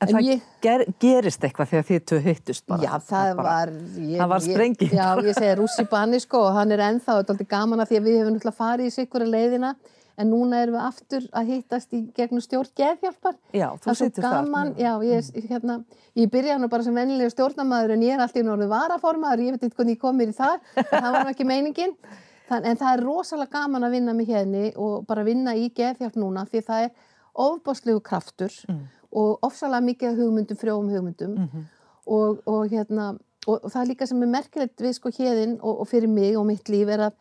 En, 0.00 0.08
en 0.08 0.16
það 0.16 0.26
ég, 0.30 0.44
ger, 0.64 0.82
gerist 1.02 1.42
eitthvað 1.44 1.72
þegar 1.74 1.86
þið 1.90 2.04
tvö 2.08 2.18
hittust 2.24 2.64
bara? 2.70 2.84
Já, 2.86 2.92
það 3.04 3.30
bara, 3.36 3.48
var... 3.50 3.72
Ég, 4.00 4.16
það 4.16 4.30
var 4.32 4.42
sprengið. 4.46 4.92
Já, 4.96 5.08
ég 5.26 5.36
segi 5.36 5.56
Rússi 5.58 5.84
Banni 5.90 6.20
sko 6.24 6.38
og 6.46 6.54
hann 6.56 6.70
er 6.72 6.82
ennþá, 6.86 7.16
þetta 7.18 7.34
er 7.34 7.34
alltaf 7.34 7.48
gaman 7.50 7.82
að 7.82 7.90
því 7.90 7.98
að 7.98 8.06
við 8.06 8.14
hefum 8.16 8.36
náttúrulega 8.36 8.60
farið 8.62 8.88
í 8.88 8.92
sikura 8.94 9.26
leiðina 9.28 9.72
en 10.20 10.30
núna 10.32 10.62
erum 10.64 10.76
við 10.78 10.86
aftur 10.86 11.26
að 11.36 11.50
hittast 11.52 11.92
í 11.96 12.00
gegnum 12.16 12.44
stjórn 12.44 12.72
geðhjálpar. 12.80 13.36
Já, 13.56 13.66
þú 13.84 13.96
sittur 13.98 14.24
það. 14.24 14.36
Gaman, 14.38 14.72
já, 14.80 14.90
ég, 15.04 15.28
hérna, 15.50 15.76
ég 16.16 16.32
byrja 16.32 16.56
nú 16.60 16.68
bara 16.72 16.86
sem 16.86 16.96
vennilega 16.96 17.34
stjórnamaður 17.34 17.94
en 17.96 18.04
ég 18.06 18.16
er 18.16 18.24
alltaf 18.24 18.40
í 18.40 18.44
norðu 18.46 18.68
varaformaður, 18.72 19.42
ég 19.44 19.56
veit 19.56 19.66
eitthvað 19.66 19.82
hvernig 19.82 19.98
ég 19.98 20.00
kom 20.00 20.16
mér 20.20 20.32
í 20.32 20.36
það, 20.38 20.70
það 20.94 21.10
var 21.18 21.32
ekki 21.34 21.48
meiningin. 21.48 21.92
Þann, 22.48 22.70
en 22.72 22.80
það 22.80 22.94
er 22.94 23.04
rosalega 23.04 23.52
gaman 23.52 23.84
að 23.86 23.98
vinna 23.98 24.16
með 24.16 24.32
hérni 24.32 24.64
og 24.80 25.04
bara 25.08 25.26
vinna 25.28 25.54
í 25.56 25.68
geðhjálp 25.76 26.16
núna 26.18 26.46
því 26.48 26.64
það 26.66 26.86
er 26.88 27.12
ofbáslegu 27.40 28.00
kraftur 28.04 28.56
mm 28.66 28.80
og 29.12 29.38
ofsalega 29.42 29.86
mikið 29.86 30.22
hugmyndum, 30.22 30.56
frjóum 30.56 30.88
hugmyndum 30.90 31.34
mm 31.34 31.48
-hmm. 31.48 31.66
og, 32.06 32.42
og 32.46 32.66
hérna 32.70 33.18
og, 33.46 33.64
og 33.64 33.70
það 33.70 33.82
er 33.82 33.90
líka 33.90 34.06
sem 34.06 34.22
er 34.22 34.26
merkilegt 34.26 34.82
við 34.82 34.96
sko 34.96 35.12
hérinn 35.14 35.58
og, 35.60 35.80
og 35.80 35.88
fyrir 35.88 36.08
mig 36.08 36.36
og 36.38 36.46
mitt 36.46 36.68
líf 36.68 36.88
er 36.88 37.06
að 37.08 37.12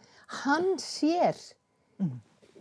hann 0.43 0.77
sér 0.77 1.37
mm. 1.99 2.11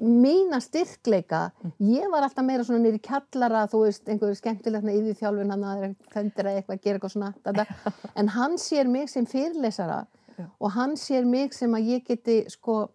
mína 0.00 0.60
styrkleika 0.60 1.50
mm. 1.62 1.72
ég 1.80 2.10
var 2.12 2.26
alltaf 2.26 2.44
meira 2.44 2.64
svona 2.64 2.84
nýri 2.84 3.00
kallara 3.02 3.66
þú 3.66 3.84
veist, 3.84 4.08
einhverju 4.08 4.34
skemmtilegt 4.34 4.84
í 4.84 5.00
því 5.00 5.16
þjálfun 5.22 5.50
hann 5.50 5.64
að 5.64 5.88
þendra 6.14 6.54
eitthvað, 6.54 6.82
gera 6.82 6.94
eitthvað 6.94 7.16
svona 7.16 7.32
þetta. 7.44 7.66
en 8.14 8.28
hann 8.28 8.58
sér 8.58 8.88
mig 8.88 9.10
sem 9.10 9.26
fyrirlesara 9.26 10.06
Já. 10.38 10.46
og 10.60 10.70
hann 10.70 10.94
sér 10.96 11.26
mig 11.26 11.52
sem 11.52 11.74
að 11.74 11.90
ég 11.96 12.06
geti 12.06 12.44
sko 12.48 12.88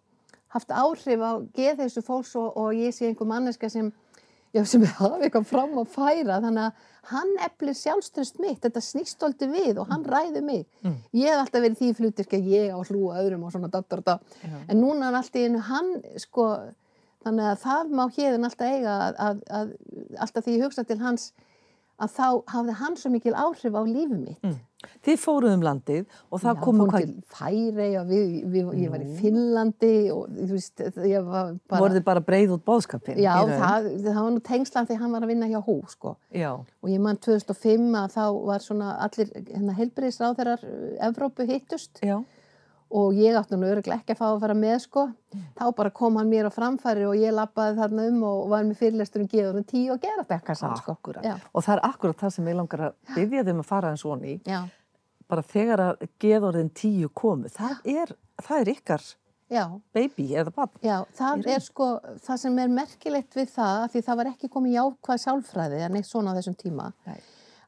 haft 0.54 0.70
áhrif 0.70 1.20
á 1.20 1.32
geð 1.54 1.82
þessu 1.82 2.02
fólks 2.06 2.34
og 2.38 2.72
ég 2.78 2.94
sé 2.94 3.08
einhver 3.08 3.28
manneska 3.28 3.68
sem 3.68 3.92
já, 4.54 4.62
sem 4.68 4.84
hafa 4.86 5.20
eitthvað 5.20 5.48
fram 5.48 5.78
að 5.80 5.90
færa 5.94 6.40
þannig 6.44 6.68
að 6.68 6.90
hann 7.10 7.32
eflir 7.44 7.76
sjálfstöðst 7.76 8.38
mitt 8.40 8.62
þetta 8.64 8.82
snýstóldi 8.84 9.48
við 9.50 9.80
og 9.82 9.90
hann 9.90 10.04
mm. 10.04 10.12
ræði 10.14 10.44
mig 10.44 10.62
mm. 10.84 10.94
ég 11.18 11.32
hef 11.32 11.42
alltaf 11.42 11.64
verið 11.64 11.80
því 11.80 11.90
flutir 11.98 12.38
ég 12.38 12.70
á 12.72 12.78
hlúa 12.80 13.18
öðrum 13.20 13.44
og 13.44 13.54
svona 13.54 13.70
dator, 13.72 14.04
dator. 14.06 14.40
en 14.68 14.80
núna 14.80 15.10
er 15.10 15.18
alltaf 15.20 15.40
einu 15.42 15.60
hann 15.68 15.90
sko, 16.22 16.46
þannig 17.26 17.50
að 17.50 17.58
það 17.66 17.96
má 17.98 18.04
hérðin 18.16 18.48
alltaf 18.48 18.70
eiga 18.70 18.94
að, 19.08 19.18
að, 19.26 19.42
að 19.58 19.74
alltaf 20.26 20.46
því 20.46 20.56
ég 20.56 20.64
hugsa 20.68 20.86
til 20.88 21.00
hans 21.02 21.32
að 22.02 22.14
þá 22.18 22.28
hafði 22.54 22.78
hann 22.82 22.96
svo 23.00 23.12
mikil 23.14 23.34
áhrif 23.34 23.74
á 23.76 23.82
lífið 23.82 24.20
mitt 24.20 24.46
mm. 24.46 24.62
Þið 25.04 25.20
fóruð 25.20 25.54
um 25.56 25.62
landið 25.64 26.16
og 26.28 26.42
það 26.42 26.60
komu 26.64 26.86
hvað... 26.90 27.12
Færi 27.34 27.88
og 28.00 28.10
við, 28.10 28.34
við, 28.52 28.70
ég 28.82 28.92
var 28.92 29.04
í 29.04 29.16
Finnlandi 29.18 29.92
og 30.12 30.26
þú 30.34 30.48
veist, 30.50 30.84
ég 31.08 31.24
var 31.24 31.54
bara... 31.70 31.80
Voruð 31.80 31.98
þið 31.98 32.06
bara 32.08 32.24
breið 32.26 32.54
út 32.56 32.64
bóðskapin? 32.68 33.20
Já, 33.22 33.32
það, 33.48 33.90
það 34.04 34.20
var 34.20 34.30
nú 34.34 34.44
tengslan 34.50 34.88
þegar 34.90 35.02
hann 35.04 35.16
var 35.16 35.26
að 35.26 35.32
vinna 35.32 35.50
hjá 35.50 35.58
hú, 35.64 35.78
sko. 35.90 36.14
Já. 36.34 36.50
Og 36.84 36.92
ég 36.92 37.04
mann 37.04 37.20
2005 37.24 37.98
að 38.00 38.16
þá 38.16 38.24
var 38.50 38.64
svona 38.64 38.94
allir 39.06 39.32
hérna, 39.40 39.76
helbriðsráðherrar 39.80 40.64
uh, 40.68 40.88
Evrópu 41.08 41.48
hittust. 41.48 42.00
Já. 42.04 42.18
Og 42.94 43.16
ég 43.16 43.34
átti 43.34 43.56
nú 43.58 43.66
öruglega 43.66 44.02
ekki 44.02 44.14
að 44.14 44.20
fá 44.20 44.26
að 44.28 44.42
fara 44.44 44.54
með, 44.54 44.76
sko. 44.84 45.06
Mm. 45.32 45.48
Þá 45.58 45.64
bara 45.80 45.90
kom 45.90 46.20
hann 46.20 46.30
mér 46.30 46.46
á 46.46 46.52
framfæri 46.54 47.08
og 47.08 47.16
ég 47.18 47.34
lappaði 47.34 47.80
þarna 47.80 48.06
um 48.10 48.22
og 48.28 48.44
var 48.52 48.68
með 48.68 48.78
fyrirlesturinn 48.82 49.30
geðurum 49.32 49.66
tíu 49.66 49.96
og 49.96 50.04
gera 50.04 50.22
bekka 50.28 50.54
sann, 50.54 50.76
sko. 50.78 50.94
Og 51.00 51.64
það 51.64 51.74
er 51.74 51.84
akkurat 51.88 52.22
það 52.22 52.36
sem 52.36 52.52
ég 52.52 52.58
langar 52.60 52.86
að 52.90 52.96
byggja 53.16 53.46
þeim 53.48 53.64
að 53.64 53.70
fara 53.72 53.90
eins 53.94 54.06
og. 54.06 54.22
Já 54.46 54.62
bara 55.30 55.44
þegar 55.46 55.82
að 55.82 56.08
geðorðin 56.22 56.72
tíu 56.76 57.10
komu, 57.16 57.50
það 57.52 57.92
er, 57.94 58.14
það 58.44 58.62
er 58.62 58.72
ykkar 58.74 59.06
Já. 59.52 59.64
baby 59.94 60.26
eða 60.34 60.52
papp. 60.54 60.78
Það 60.82 61.46
er 61.54 61.62
sko, 61.64 61.88
það 62.24 62.40
sem 62.44 62.58
er 62.64 62.74
merkilegt 62.74 63.38
við 63.38 63.52
það, 63.54 63.86
því 63.92 64.04
það 64.08 64.20
var 64.20 64.32
ekki 64.32 64.50
komið 64.52 64.76
jákvæð 64.78 65.22
sálfræði 65.24 65.80
en 65.86 65.98
eitt 66.00 66.10
svona 66.10 66.34
á 66.34 66.36
þessum 66.38 66.58
tíma, 66.60 66.90
Nei. 67.08 67.18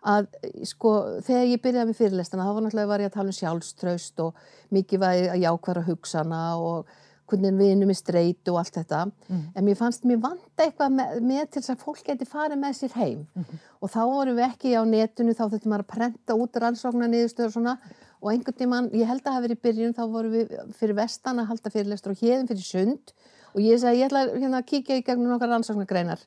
Að 0.04 0.28
sko 0.68 0.92
þegar 1.26 1.48
ég 1.50 1.62
byrjaði 1.64 1.90
með 1.90 1.98
fyrirlestana, 2.00 2.46
þá 2.46 2.54
var 2.54 2.64
náttúrulega 2.66 2.92
var 2.92 3.04
ég 3.04 3.10
að 3.10 3.16
tala 3.16 3.32
um 3.32 3.38
sjálfströst 3.40 4.22
og 4.24 4.46
mikið 4.74 5.02
var 5.02 5.24
að 5.34 5.42
jákvæða 5.42 5.84
hugsana 5.88 6.42
og 6.60 6.94
hvernig 7.26 7.56
við 7.58 7.72
erum 7.74 7.90
í 7.90 7.96
streytu 7.96 8.52
og 8.52 8.60
allt 8.60 8.76
þetta. 8.78 9.02
Mm. 9.28 9.44
en 9.54 9.66
mér 9.66 9.78
fannst 9.78 10.04
mér 10.06 10.20
vanda 10.22 10.64
eitthvað 10.64 10.92
með, 10.94 11.20
með 11.26 11.44
til 11.50 11.62
þess 11.62 11.74
að 11.74 11.82
fólk 11.82 12.02
geti 12.06 12.28
farið 12.28 12.60
með 12.62 12.76
sér 12.78 12.96
heim. 13.00 13.26
Mm 13.34 13.42
-hmm. 13.42 13.62
og 13.80 13.90
þá 13.90 14.02
vorum 14.12 14.36
við 14.38 14.46
ekki 14.46 14.74
á 14.78 14.82
netinu 14.86 15.34
þá 15.34 15.44
þurftum 15.50 15.72
við 15.72 15.78
að 15.78 15.90
prenta 15.94 16.34
út 16.34 16.56
rannsóknar 16.62 17.10
niðurstöður 17.10 17.50
og 17.50 17.56
svona. 17.56 17.78
Og 18.22 18.32
einhvern 18.32 18.58
tíman, 18.58 18.90
ég 18.94 19.06
held 19.06 19.26
að 19.26 19.32
það 19.32 19.42
verið 19.42 19.56
í 19.56 19.64
byrjun 19.66 19.94
þá 19.94 20.04
vorum 20.10 20.32
við 20.32 20.46
fyrir 20.78 20.96
vestan 20.96 21.38
að 21.38 21.48
halda 21.50 21.70
fyrirlestur 21.70 22.12
og 22.12 22.22
hérðum 22.22 22.48
fyrir 22.48 22.64
sund. 22.64 23.12
Og 23.54 23.60
ég 23.60 23.80
sagði 23.80 24.00
ég 24.00 24.06
ætla 24.06 24.22
hérna, 24.32 24.58
að 24.58 24.68
kíkja 24.70 24.96
í 24.96 25.02
gegnum 25.02 25.30
nokkar 25.30 25.48
rannsóknargreinar 25.48 26.20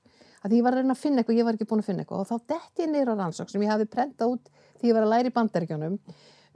að 0.46 0.56
ég 0.56 0.66
var 0.66 0.76
að 0.76 0.84
reyna 0.84 0.96
að 0.96 1.02
finna 1.04 1.22
eitthvað, 1.22 1.40
ég 1.40 1.48
var 1.48 1.58
ekki 1.58 1.68
búin 1.70 1.84
að 1.84 1.90
finna 1.90 2.06
eitthvað. 2.06 2.24
Og 2.24 2.30
þá 2.30 2.54
detti 2.54 2.86
ég 2.86 2.92
neyra 2.94 3.16
á 3.16 3.20
rannsókn 3.20 3.52
sem 3.54 3.66
ég 3.66 3.74
hafi 3.74 3.88
prentað 3.90 4.36
út 4.36 4.52
því 4.80 4.92
ég 4.92 4.98
var 4.98 5.08
að 5.08 5.14
læra 5.14 5.32
í 5.32 5.36
bandaríkjónum 5.36 5.98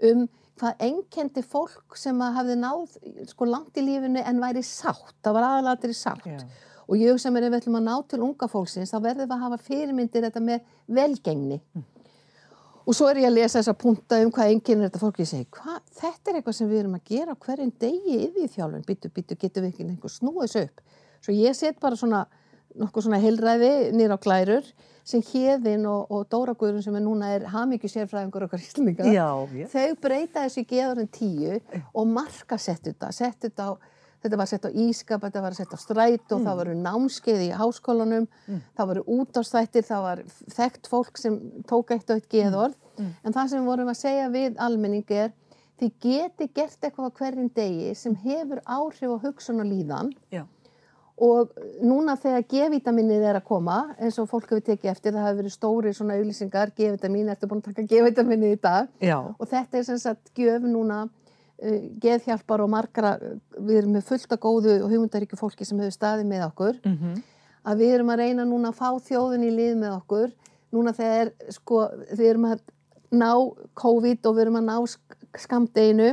um 0.09 0.27
hvað 0.59 0.83
enkendi 0.85 1.41
fólk 1.45 1.97
sem 1.97 2.19
að 2.21 2.37
hafði 2.37 2.59
náð 2.61 2.97
sko 3.31 3.47
langt 3.49 3.79
í 3.79 3.85
lífinu 3.85 4.21
en 4.21 4.41
væri 4.43 4.61
sátt, 4.65 5.15
það 5.25 5.37
var 5.39 5.47
aðalatir 5.49 5.93
í 5.93 5.97
sátt. 5.97 6.27
Já. 6.29 6.43
og 6.83 6.99
ég 6.99 7.13
hugsa 7.13 7.31
mér 7.31 7.47
ef 7.47 7.53
við 7.53 7.61
ætlum 7.61 7.79
að 7.79 7.85
ná 7.87 7.93
til 8.11 8.19
unga 8.25 8.47
fólksins 8.51 8.91
þá 8.91 8.97
verðum 8.99 9.23
við 9.23 9.33
að 9.33 9.43
hafa 9.45 9.57
fyrirmyndir 9.63 10.25
þetta 10.27 10.41
með 10.43 10.65
velgengni. 10.99 11.59
Og 12.83 12.97
svo 12.97 13.07
er 13.07 13.21
ég 13.21 13.29
að 13.29 13.37
lesa 13.37 13.61
þessa 13.61 13.73
punta 13.79 14.19
um 14.19 14.31
hvað 14.35 14.49
enginn 14.51 14.81
er 14.81 14.89
þetta 14.89 14.99
fólk. 14.99 15.21
Ég 15.23 15.29
segi, 15.29 15.45
hva, 15.55 15.77
þetta 16.01 16.29
er 16.29 16.39
eitthvað 16.39 16.57
sem 16.57 16.67
við 16.67 16.81
erum 16.81 16.97
að 16.97 17.05
gera 17.13 17.35
hverjum 17.45 17.71
degi 17.79 18.17
yfir 18.25 18.49
þjálfun. 18.57 18.83
Býtu, 18.89 19.11
býtu, 19.15 19.37
getum 19.39 19.63
við 19.63 19.69
ekki 19.71 19.85
einhver 19.87 20.11
snúið 20.11 20.41
þessu 20.43 20.63
upp? 20.67 20.83
Svo 21.23 21.35
ég 21.37 21.55
set 21.55 21.79
bara 21.79 21.99
svona 21.99 22.25
nokkuð 22.79 23.07
svona 23.07 23.21
heilræði 23.23 23.71
nýra 23.95 24.17
á 24.17 24.23
glærur 24.23 24.67
sem 25.03 25.21
Hjeðin 25.21 25.83
og, 25.89 26.11
og 26.13 26.27
Dóra 26.31 26.53
Guðrun 26.55 26.83
sem 26.85 26.95
er 26.95 27.03
núna 27.03 27.33
er 27.35 27.47
hamingju 27.51 27.89
sérfræðingur 27.91 28.45
okkar 28.47 28.63
íslendinga 28.63 29.09
Já, 29.11 29.27
ég. 29.51 29.67
þau 29.73 29.97
breyta 30.01 30.45
þessu 30.45 30.63
í 30.63 30.69
geðurinn 30.69 31.11
tíu 31.11 31.57
og 31.91 32.07
marka 32.07 32.57
sett 32.61 32.87
þetta, 32.87 33.11
sett 33.11 33.41
þetta 33.43 33.67
á 33.67 33.71
þetta 34.23 34.39
var 34.39 34.47
sett 34.47 34.65
á 34.67 34.71
ískap, 34.71 35.23
þetta 35.25 35.43
var 35.43 35.55
sett 35.57 35.75
á 35.75 35.77
stræt 35.79 36.31
og 36.31 36.45
það 36.45 36.59
voru 36.61 36.75
námskeið 36.79 37.41
í 37.43 37.51
háskólanum 37.59 38.27
það 38.47 38.89
voru 38.93 39.03
útástættir, 39.17 39.83
það 39.83 40.05
var 40.07 40.21
þekkt 40.55 40.89
fólk 40.91 41.19
sem 41.19 41.39
tók 41.67 41.91
eitt 41.91 42.09
og 42.09 42.21
eitt 42.21 42.29
geðorð. 42.31 42.77
En 43.25 43.35
það 43.35 43.49
sem 43.51 43.67
vorum 43.67 43.91
að 43.91 43.99
segja 43.99 44.29
við 44.31 44.59
almenning 44.63 45.11
er 45.11 45.33
þið 45.81 45.93
geti 46.05 46.49
gert 46.55 46.85
eitthvað 46.87 47.15
hverjum 47.19 47.49
degi 47.55 47.93
sem 47.99 48.15
hefur 48.23 48.61
áhrif 48.63 49.11
á 49.11 49.17
hugsun 49.25 49.59
og 49.63 49.67
líðan. 49.67 50.13
Já. 50.31 50.45
Og 51.21 51.51
núna 51.85 52.15
þegar 52.19 52.45
G-vitaminnið 52.49 53.25
er 53.29 53.37
að 53.37 53.47
koma 53.47 53.79
eins 53.99 54.17
og 54.21 54.29
fólk 54.31 54.47
hefur 54.49 54.63
tekið 54.65 54.91
eftir, 54.91 55.13
það 55.13 55.27
hefur 55.27 55.41
verið 55.41 55.55
stóri 55.55 55.93
svona 55.93 56.15
auðlýsingar, 56.17 56.71
G-vitamin, 56.77 57.33
ertu 57.33 57.49
búin 57.49 57.61
að 57.61 57.69
taka 57.71 57.85
G-vitaminnið 57.91 58.55
í 58.55 58.61
dag? 58.63 58.87
Já. 59.03 59.19
og 59.37 59.51
þetta 59.51 59.77
er 59.77 59.85
sem 59.89 59.99
sagt 60.01 60.33
gjöf 60.37 60.65
núna 60.65 61.03
uh, 61.05 61.77
geðhjálpar 62.01 62.65
og 62.65 62.73
margra 62.73 63.13
uh, 63.19 63.37
við 63.59 63.83
erum 63.83 63.93
með 63.99 64.09
fullt 64.09 64.33
af 64.33 64.41
góðu 64.41 64.79
og 64.81 64.89
hugmyndaríku 64.89 65.37
fólki 65.37 65.67
sem 65.69 65.79
hefur 65.79 65.95
staðið 65.95 66.33
með 66.33 66.47
okkur. 66.49 66.81
Mm 66.87 67.21
að 67.63 67.83
við 67.83 67.95
erum 67.97 68.11
að 68.13 68.23
reyna 68.23 68.45
núna 68.47 68.71
að 68.71 68.79
fá 68.79 68.89
þjóðin 69.07 69.47
í 69.47 69.51
lið 69.53 69.75
með 69.79 69.95
okkur. 69.97 70.33
Núna 70.73 70.93
þegar 70.97 71.31
sko 71.53 71.83
við 72.11 72.25
erum 72.31 72.49
að 72.49 72.63
ná 73.13 73.29
COVID 73.79 74.27
og 74.29 74.35
við 74.35 74.45
erum 74.45 74.59
að 74.61 74.67
ná 74.69 74.75
sk 74.89 75.19
skamdeginu 75.43 76.11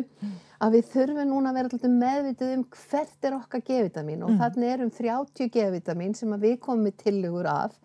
að 0.61 0.77
við 0.77 0.89
þurfum 0.93 1.29
núna 1.31 1.51
að 1.51 1.59
vera 1.59 1.91
meðvitið 2.01 2.51
um 2.57 2.65
hvert 2.77 3.27
er 3.27 3.37
okkar 3.39 3.63
G-vitamin 3.65 4.25
og 4.27 4.35
þannig 4.43 4.73
er 4.75 4.83
um 4.85 4.91
30 4.93 5.49
G-vitamin 5.55 6.15
sem 6.15 6.35
við 6.43 6.59
komum 6.61 6.85
með 6.85 6.99
tillögur 7.05 7.49
af. 7.49 7.77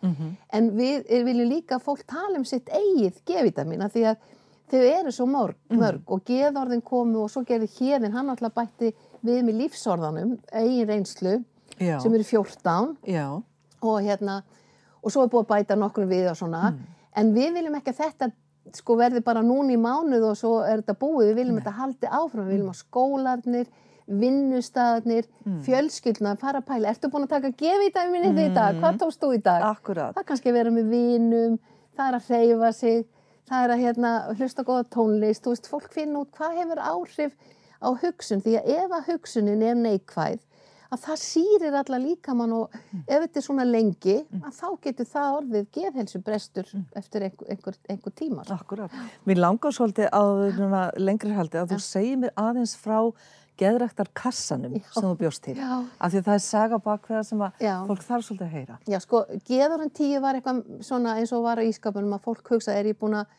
En 0.51 0.71
við 0.75 1.05
viljum 1.27 1.51
líka 1.53 1.77
að 1.77 1.85
fólk 1.87 2.03
tala 2.07 2.37
um 2.37 2.45
sitt 2.45 2.69
eigið 2.69 3.21
G-vitamin 3.25 3.85
því 3.93 4.05
að 4.11 4.17
þau 4.71 4.81
eru 4.81 5.11
svo 5.13 5.25
mörg, 5.29 5.57
mörg 5.69 6.11
og 6.11 6.23
geðorðin 6.25 6.81
komu 6.83 7.23
og 7.23 7.31
svo 7.31 7.43
gerði 7.45 7.69
hérðin, 7.77 8.11
hann 8.11 8.29
alltaf 8.29 8.53
bætti 8.55 8.91
við 9.21 9.43
með 9.45 9.59
lífsorðanum, 9.61 10.37
eigin 10.51 10.87
reynslu 10.89 11.35
Já. 11.79 11.99
sem 12.01 12.13
eru 12.13 12.23
14 12.23 12.97
Já. 13.07 13.41
og 13.81 14.01
hérna 14.01 14.41
og 15.05 15.13
svo 15.13 15.23
er 15.23 15.29
búið 15.29 15.45
að 15.45 15.51
bæta 15.53 15.77
nokkrum 15.77 16.09
við 16.09 16.31
og 16.31 16.39
svona. 16.39 16.73
En 17.15 17.31
við 17.35 17.53
viljum 17.53 17.77
ekki 17.77 17.93
að 17.93 18.01
þetta 18.01 18.31
sko 18.73 18.97
verði 18.97 19.21
bara 19.25 19.43
núna 19.45 19.75
í 19.75 19.79
mánuð 19.79 20.29
og 20.31 20.37
svo 20.39 20.53
er 20.65 20.81
þetta 20.81 20.97
búið, 21.01 21.27
við 21.29 21.41
viljum 21.41 21.59
þetta 21.59 21.75
haldi 21.79 22.09
áfram. 22.09 22.47
Við 22.47 22.55
viljum 22.55 22.71
að 22.71 22.79
skólarnir, 22.79 23.69
vinnustæðarnir 24.05 25.29
fjölskyldna, 25.65 26.35
fara 26.41 26.61
að 26.61 26.67
pæla. 26.71 26.91
Ertu 26.93 27.09
búin 27.13 27.25
að 27.27 27.35
taka 27.37 27.53
G-vitaminni 27.57 28.33
mm. 28.33 28.57
dag? 28.57 28.81
Hvað 28.81 28.99
tókst 29.01 29.21
þú 29.21 29.31
í 29.37 29.41
dag? 29.45 29.65
Akkurat. 29.69 30.17
Það 30.17 30.27
kannski 30.31 30.53
vera 30.55 30.73
með 30.73 30.91
vinum 30.93 31.57
það 31.95 32.07
er 32.07 32.17
að 32.17 32.29
hreyfa 32.29 32.71
sig 32.75 33.03
það 33.45 33.63
er 33.63 33.73
að 33.73 33.83
hérna, 33.83 34.13
hlusta 34.39 34.65
góða 34.65 34.87
tónlist. 34.93 35.43
Þú 35.45 35.53
veist, 35.53 35.69
fólk 35.69 35.93
finna 35.93 36.23
út 36.23 36.33
hvað 36.37 36.59
hefur 36.59 36.81
áhrif 36.81 37.35
á 37.77 37.89
hugsun, 38.01 38.41
því 38.41 38.57
að 38.59 38.69
ef 38.75 38.95
að 38.97 39.09
hugsunin 39.11 39.65
er 39.65 39.77
neikvæð 39.77 40.39
að 40.93 41.01
það 41.05 41.21
sýrir 41.21 41.77
alla 41.81 41.99
líkamann 42.01 42.53
og 42.55 42.75
ef 43.05 43.23
þetta 43.23 43.39
er 43.41 43.45
svona 43.45 43.65
lengi 43.67 44.17
að 44.41 44.51
þá 44.59 44.67
getur 44.87 45.09
það 45.09 45.37
orðið 45.39 45.69
geðhelsu 45.77 46.21
brestur 46.25 46.69
eftir 46.95 47.27
einhver, 47.29 47.49
einhver, 47.55 47.79
einhver 47.89 48.15
tíma 48.15 48.45
Akkurat. 48.55 48.93
Mér 49.25 49.41
langar 49.41 49.73
svolítið 49.75 50.11
að 50.15 50.43
núna 50.59 50.83
lengri 51.01 51.33
haldi 51.35 51.59
að 51.61 51.73
þú 51.73 51.81
segir 51.83 52.21
mér 52.21 52.35
aðeins 52.39 52.75
frá 52.79 52.99
geðræktar 53.59 54.09
kassanum 54.15 54.75
sem 54.83 55.05
þú 55.05 55.13
bjóst 55.19 55.43
til. 55.45 55.55
Já. 55.55 55.77
Af 55.99 56.11
því 56.11 56.19
að 56.19 56.25
það 56.27 56.37
er 56.37 56.43
saga 56.43 56.79
bakveða 56.83 57.21
sem 57.23 57.43
að 57.45 57.61
Já. 57.63 57.75
fólk 57.87 58.03
þarf 58.03 58.25
svolítið 58.27 58.47
að 58.47 58.55
heyra. 58.57 58.79
Já, 58.91 58.97
sko, 59.03 59.21
geðurinn 59.47 59.93
tíu 59.95 60.21
var 60.23 60.39
eitthvað 60.39 60.59
svona 60.83 61.15
eins 61.21 61.31
og 61.35 61.45
var 61.45 61.61
á 61.63 61.63
ískapunum 61.63 62.17
að 62.17 62.25
fólk 62.27 62.51
hugsa, 62.51 62.75
er 62.75 62.91
ég 62.91 62.99
búin 62.99 63.15
að, 63.21 63.31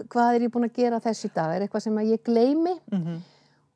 hvað 0.00 0.38
er 0.38 0.46
ég 0.46 0.54
búin 0.54 0.68
að 0.70 0.80
gera 0.80 1.02
þessi 1.04 1.32
dag? 1.34 1.52
Er 1.52 1.66
eitthvað 1.66 1.84
sem 1.86 2.00
að 2.00 2.14
ég 2.14 2.24
gleymi? 2.24 2.78
Mm 2.88 3.20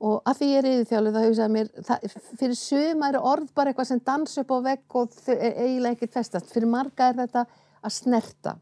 Og 0.05 0.21
að 0.29 0.41
því 0.41 0.49
ég 0.51 0.59
er 0.59 0.69
yfirþjálfu 0.71 1.13
það 1.15 1.27
hugsaði 1.29 1.55
mér, 1.55 1.69
það, 1.87 2.07
fyrir 2.41 2.59
suma 2.61 3.09
eru 3.09 3.23
orð 3.31 3.53
bara 3.57 3.73
eitthvað 3.73 3.89
sem 3.89 4.03
dansa 4.05 4.43
upp 4.43 4.53
á 4.53 4.59
vegg 4.67 4.97
og 5.01 5.19
er 5.33 5.55
eiginlega 5.65 5.97
ekkert 5.97 6.19
festast. 6.19 6.51
Fyrir 6.53 6.69
marga 6.69 7.09
er 7.09 7.19
þetta 7.23 7.45
að 7.81 7.95
snerta. 7.95 8.57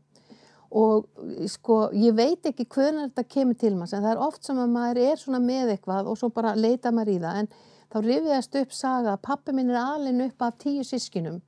Og 0.72 1.08
sko, 1.52 1.78
ég 1.99 2.14
veit 2.16 2.46
ekki 2.49 2.64
hvernig 2.70 3.11
þetta 3.11 3.26
kemur 3.34 3.58
til 3.61 3.75
maður, 3.76 3.99
en 3.99 4.06
það 4.06 4.14
er 4.14 4.22
oft 4.25 4.46
sem 4.46 4.61
að 4.62 4.70
maður 4.72 5.00
er 5.02 5.18
svona 5.20 5.42
með 5.42 5.75
eitthvað 5.75 6.08
og 6.08 6.20
svo 6.20 6.30
bara 6.32 6.54
leita 6.56 6.94
maður 6.94 7.16
í 7.16 7.18
það. 7.25 7.40
En 7.42 7.50
þá 7.92 7.99
rifiðast 8.06 8.61
upp 8.62 8.76
saga 8.76 9.16
að 9.16 9.25
pappi 9.26 9.56
minn 9.56 9.72
er 9.72 9.80
alin 9.82 10.25
upp 10.28 10.46
af 10.46 10.56
tíu 10.62 10.84
sískinum 10.87 11.42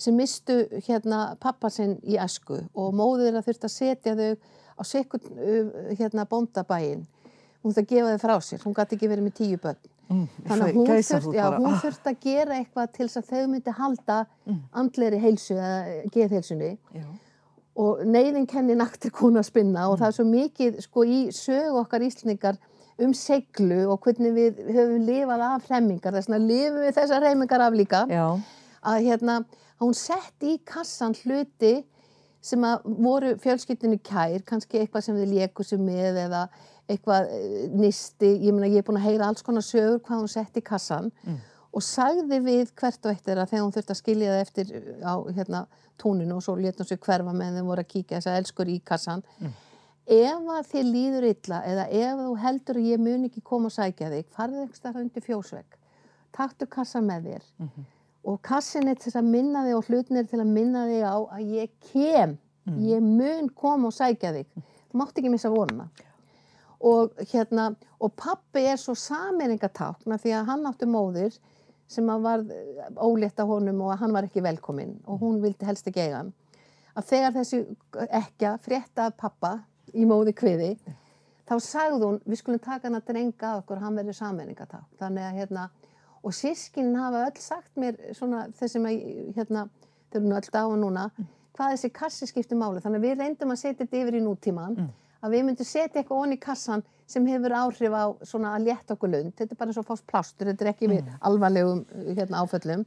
sem 0.00 0.16
mistu 0.16 0.62
hérna 0.86 1.34
pappa 1.40 1.70
sinn 1.70 1.98
í 2.08 2.16
asku 2.18 2.62
og 2.72 2.94
móður 2.96 3.28
þeirra 3.28 3.42
þurfti 3.46 3.68
að 3.68 3.74
setja 3.74 4.14
þau 4.18 4.30
á 4.80 4.82
sekund 4.88 5.28
hérna 5.98 6.24
bóndabæinn 6.30 7.04
hún 7.62 7.74
þurfti 7.74 7.82
að 7.82 7.90
gefa 7.96 8.12
þau 8.12 8.22
frá 8.26 8.36
sér, 8.42 8.62
hún 8.66 8.76
gæti 8.76 8.96
ekki 8.98 9.10
verið 9.10 9.26
með 9.28 9.34
tíu 9.38 9.58
börn. 9.62 9.80
Mm, 10.12 10.24
Þannig 10.48 10.64
að 10.66 10.76
hún 10.76 10.88
þurfti, 10.90 11.34
já, 11.38 11.44
hún 11.56 11.76
þurfti 11.80 12.10
að 12.10 12.16
gera 12.26 12.56
eitthvað 12.58 12.88
til 12.96 13.06
þess 13.06 13.20
að 13.20 13.28
þau 13.30 13.44
myndi 13.52 13.74
halda 13.78 14.16
andleri 14.82 15.20
heilsu 15.22 15.54
eða 15.56 16.02
geðheilsunni. 16.12 16.72
Já. 16.92 17.06
og 17.82 18.02
neyðin 18.04 18.44
kenni 18.46 18.74
naktir 18.76 19.10
konu 19.16 19.38
að 19.40 19.46
spinna 19.48 19.86
og 19.88 19.94
það 19.96 20.10
er 20.10 20.16
svo 20.18 20.24
mikið 20.28 20.80
sko 20.84 21.04
í 21.08 21.20
sögu 21.32 21.78
okkar 21.80 22.02
íslningar 22.04 22.58
um 23.00 23.14
seglu 23.16 23.86
og 23.88 24.02
hvernig 24.04 24.34
við 24.36 24.58
höfum 24.74 25.06
lifað 25.06 25.44
af 25.46 25.64
hremmingar, 25.70 26.12
þess 26.12 26.28
vegna 26.28 26.42
lifum 26.50 26.82
við 26.82 26.92
þessar 26.98 27.24
hremmingar 27.24 27.64
af 27.64 27.72
líka. 27.72 28.02
Já. 28.12 28.26
að 28.82 28.98
hérna, 29.06 29.38
að 29.78 29.86
hún 29.86 29.94
sett 29.96 30.44
í 30.44 30.58
kassan 30.68 31.14
hluti 31.22 31.84
sem 32.42 32.64
að 32.66 32.84
voru 33.06 33.32
fjölskyldinu 33.42 34.00
kær, 34.02 34.42
kannski 34.48 34.80
eitthvað 34.80 35.06
sem 35.06 35.18
þið 35.20 35.34
léku 35.36 35.64
sem 35.66 35.82
með 35.86 36.18
eða 36.24 36.42
eitthvað 36.90 37.30
eh, 37.36 37.70
nisti, 37.70 38.34
ég 38.42 38.54
meina 38.54 38.70
ég 38.70 38.82
er 38.82 38.86
búin 38.86 38.98
að 38.98 39.08
heyra 39.08 39.30
alls 39.30 39.44
konar 39.46 39.64
sögur 39.64 40.02
hvað 40.02 40.24
hún 40.24 40.32
sett 40.32 40.58
í 40.58 40.64
kassan 40.66 41.12
og 41.72 41.82
sagði 41.86 42.40
við 42.44 42.72
hvert 42.76 43.06
og 43.06 43.12
eitt 43.12 43.24
þegar 43.24 43.48
hún 43.54 43.72
þurfti 43.72 43.94
að 43.94 44.00
skilja 44.00 44.32
það 44.32 44.42
eftir 44.42 44.72
á 45.06 45.14
hérna, 45.32 45.66
túninu 45.96 46.36
og 46.36 46.42
svo 46.44 46.56
létt 46.58 46.80
hún 46.82 46.88
sér 46.90 47.00
hverfa 47.00 47.32
með 47.32 47.60
þeim 47.60 47.70
voru 47.70 47.84
að 47.84 47.92
kíkja 47.94 48.18
þess 48.18 48.32
að 48.32 48.40
elskur 48.42 48.68
í 48.68 48.80
kassan 48.84 49.22
ef 50.06 50.50
að 50.56 50.66
þér 50.72 50.86
líður 50.90 51.28
illa 51.30 51.62
eða 51.64 51.86
ef 51.88 52.18
þú 52.26 52.34
heldur 52.42 52.80
að 52.82 52.90
ég 52.90 53.00
mun 53.06 53.24
ekki 53.28 53.40
koma 53.40 53.70
og 53.70 53.76
sækja 53.76 54.10
þig, 54.10 54.26
farðu 54.34 54.66
ekki 54.66 54.80
starf 54.80 55.00
undir 55.00 55.22
fjósvegg 55.22 55.78
taktu 56.32 56.66
kassa 56.66 57.00
með 57.00 57.30
þér 57.30 57.44
og 58.24 58.38
kassin 58.46 58.88
er 58.88 59.00
til 59.00 59.12
að 59.18 59.28
minna 59.32 59.64
þig 59.66 59.76
og 59.78 59.90
hlutin 59.90 60.20
er 60.20 60.30
til 60.30 60.40
að 60.42 60.54
minna 60.54 60.86
þig 60.90 61.02
á 61.02 61.16
að 61.18 61.52
ég 61.58 61.74
kem, 61.92 62.38
ég 62.78 63.02
mun 63.02 63.50
koma 63.58 63.90
og 63.90 63.96
sækja 63.96 64.32
þig, 64.36 64.64
þú 64.90 65.00
mátt 65.00 65.18
ekki 65.18 65.32
missa 65.32 65.50
vonuna 65.52 65.88
og 66.82 67.14
hérna 67.30 67.72
og 68.02 68.12
pappi 68.18 68.64
er 68.66 68.78
svo 68.80 68.94
sameiningatákna 68.98 70.18
því 70.18 70.34
að 70.34 70.48
hann 70.50 70.66
átti 70.66 70.88
móðir 70.90 71.36
sem 71.90 72.08
að 72.10 72.24
var 72.24 72.42
ólétt 73.04 73.38
á 73.38 73.46
honum 73.46 73.84
og 73.84 73.92
að 73.94 74.00
hann 74.02 74.16
var 74.16 74.26
ekki 74.26 74.42
velkominn 74.42 74.96
og 75.06 75.22
hún 75.22 75.38
vildi 75.42 75.68
helst 75.68 75.86
ekki 75.86 76.02
eiga 76.02 76.22
hann. 76.22 76.32
Að 76.96 77.06
þegar 77.12 77.36
þessi 77.36 77.60
ekja 78.18 78.56
frétta 78.64 79.06
af 79.10 79.16
pappa 79.20 79.52
í 79.94 80.04
móði 80.08 80.34
kviði 80.36 80.72
þá 81.48 81.54
sagði 81.62 82.02
hún, 82.02 82.18
við 82.26 82.40
skulum 82.40 82.62
taka 82.62 82.88
hann 82.88 82.98
að 82.98 83.12
drenga 83.12 83.56
okkur, 83.60 83.80
hann 83.82 83.96
verður 83.98 84.18
sameiningatákn 84.18 84.98
þannig 84.98 85.28
að 85.28 85.38
hérna, 85.38 85.68
og 86.22 86.34
sískinin 86.36 86.98
hafa 86.98 87.26
öll 87.28 87.40
sagt 87.42 87.78
mér 87.78 87.98
svona 88.14 88.46
þessum 88.58 88.88
að 88.88 89.06
hérna, 89.36 89.68
þau 90.12 90.20
eru 90.20 90.34
öll 90.38 90.50
dáa 90.54 90.76
núna 90.78 91.06
hvað 91.52 91.74
þessi 91.74 91.92
kassi 91.92 92.28
skiptir 92.30 92.58
máli, 92.58 92.80
þannig 92.80 93.02
að 93.02 93.06
við 93.08 93.18
reyndum 93.20 93.52
að 93.52 93.62
setja 93.62 93.84
þetta 93.84 94.02
yfir 94.02 94.18
í 94.18 94.24
nútíman 94.24 94.78
að 95.22 95.36
við 95.36 95.44
myndum 95.46 95.68
setja 95.68 96.00
eitthvað 96.00 96.24
onni 96.24 96.38
í 96.38 96.42
kassan 96.42 96.82
sem 97.06 97.26
hefur 97.28 97.54
áhrif 97.54 97.94
á 97.94 98.04
svona 98.26 98.54
að 98.56 98.68
létta 98.70 98.96
okkur 98.96 99.12
lund. 99.12 99.34
Þetta 99.36 99.54
er 99.54 99.58
bara 99.60 99.72
eins 99.72 99.80
og 99.80 99.86
fást 99.86 100.06
plástur, 100.08 100.48
þetta 100.48 100.64
er 100.64 100.70
ekki 100.72 100.88
við 100.90 101.10
alvarlegum 101.20 101.82
hérna, 102.16 102.42
áföllum. 102.42 102.84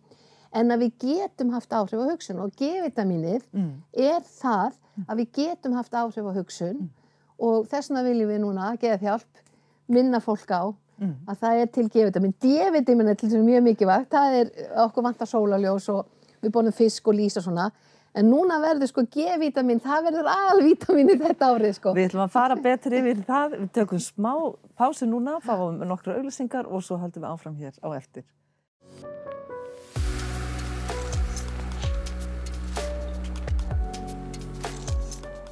En 0.56 0.72
að 0.72 0.86
við 0.86 0.94
getum 1.04 1.51
haft 1.54 1.74
áhrif 1.75 2.00
á 2.00 2.06
hugsun 2.10 2.42
og 2.42 2.54
G-vitaminið 2.60 3.44
er 3.92 4.22
það 4.24 4.77
að 5.06 5.18
við 5.22 5.32
getum 5.36 5.75
haft 5.75 5.94
áhrif 5.94 6.25
á 6.25 6.34
hugsun 6.39 6.89
og 7.38 7.68
þess 7.68 7.92
vegna 7.92 8.04
viljum 8.08 8.32
við 8.32 8.42
núna 8.44 8.75
geða 8.80 9.00
hjálp 9.04 9.44
minna 9.88 10.20
fólk 10.24 10.50
á 10.56 10.72
mm. 11.01 11.15
að 11.31 11.41
það 11.41 11.61
er 11.61 11.73
til 11.77 11.87
G-vitamin. 11.89 12.35
D-vitamin 12.43 13.11
er 13.11 13.19
til 13.19 13.29
þess 13.29 13.39
að 13.39 13.49
mjög 13.49 13.65
mikið 13.69 13.91
vakt, 13.91 14.11
það 14.13 14.37
er 14.41 14.53
okkur 14.85 15.07
vantar 15.09 15.31
sólaljós 15.31 15.89
og 15.93 16.31
við 16.43 16.55
borðum 16.55 16.77
fisk 16.77 17.11
og 17.11 17.17
lýsa 17.19 17.43
svona 17.43 17.69
en 18.15 18.29
núna 18.31 18.59
verður 18.63 18.91
sko 18.91 19.03
G-vitamin, 19.11 19.81
það 19.83 20.07
verður 20.09 20.29
alvitamin 20.31 21.11
í 21.11 21.17
þetta 21.19 21.51
árið 21.51 21.75
sko. 21.79 21.95
Við 21.97 22.09
ætlum 22.09 22.23
að 22.25 22.33
fara 22.35 22.57
betur 22.67 22.95
yfir 22.95 23.21
það, 23.27 23.57
við 23.59 23.73
tökum 23.75 24.01
smá 24.03 24.31
pási 24.79 25.07
núna, 25.09 25.39
fáum 25.43 25.83
nokkru 25.83 26.15
auglýsingar 26.15 26.69
og 26.69 26.83
svo 26.85 26.99
haldum 27.01 27.25
við 27.25 27.33
áfram 27.33 27.59
hér 27.59 27.75
á 27.83 27.87
eftir. 27.97 28.23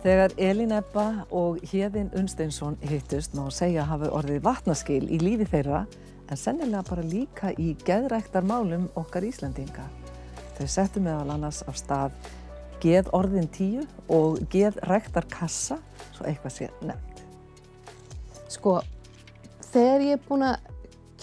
Þegar 0.03 0.33
Elin 0.35 0.73
Ebba 0.75 1.03
og 1.31 1.61
Hjeðin 1.63 2.09
Unsteinsson 2.19 2.73
hittust 2.83 3.37
má 3.37 3.45
segja 3.55 3.85
hafa 3.87 4.09
orðið 4.11 4.41
vatnaskil 4.43 5.05
í 5.07 5.19
lífi 5.21 5.47
þeirra 5.47 5.85
en 6.27 6.39
sennilega 6.41 6.81
bara 6.89 7.05
líka 7.07 7.53
í 7.55 7.69
geðræktar 7.87 8.43
málum 8.43 8.89
okkar 8.99 9.23
Íslandinga. 9.23 9.85
Þau 10.57 10.67
settu 10.67 11.05
meðal 11.05 11.31
annars 11.37 11.61
af 11.71 11.79
stað 11.79 12.19
geð 12.83 13.13
orðin 13.15 13.47
tíu 13.55 13.87
og 14.11 14.43
geð 14.51 14.81
ræktar 14.91 15.29
kassa, 15.31 15.79
svo 16.11 16.27
eitthvað 16.27 16.57
sé 16.57 16.69
nefnt. 16.83 17.23
Sko, 18.51 18.81
þegar 19.71 20.03
ég 20.09 20.19
er 20.19 20.25
búin 20.27 20.47
að 20.51 20.71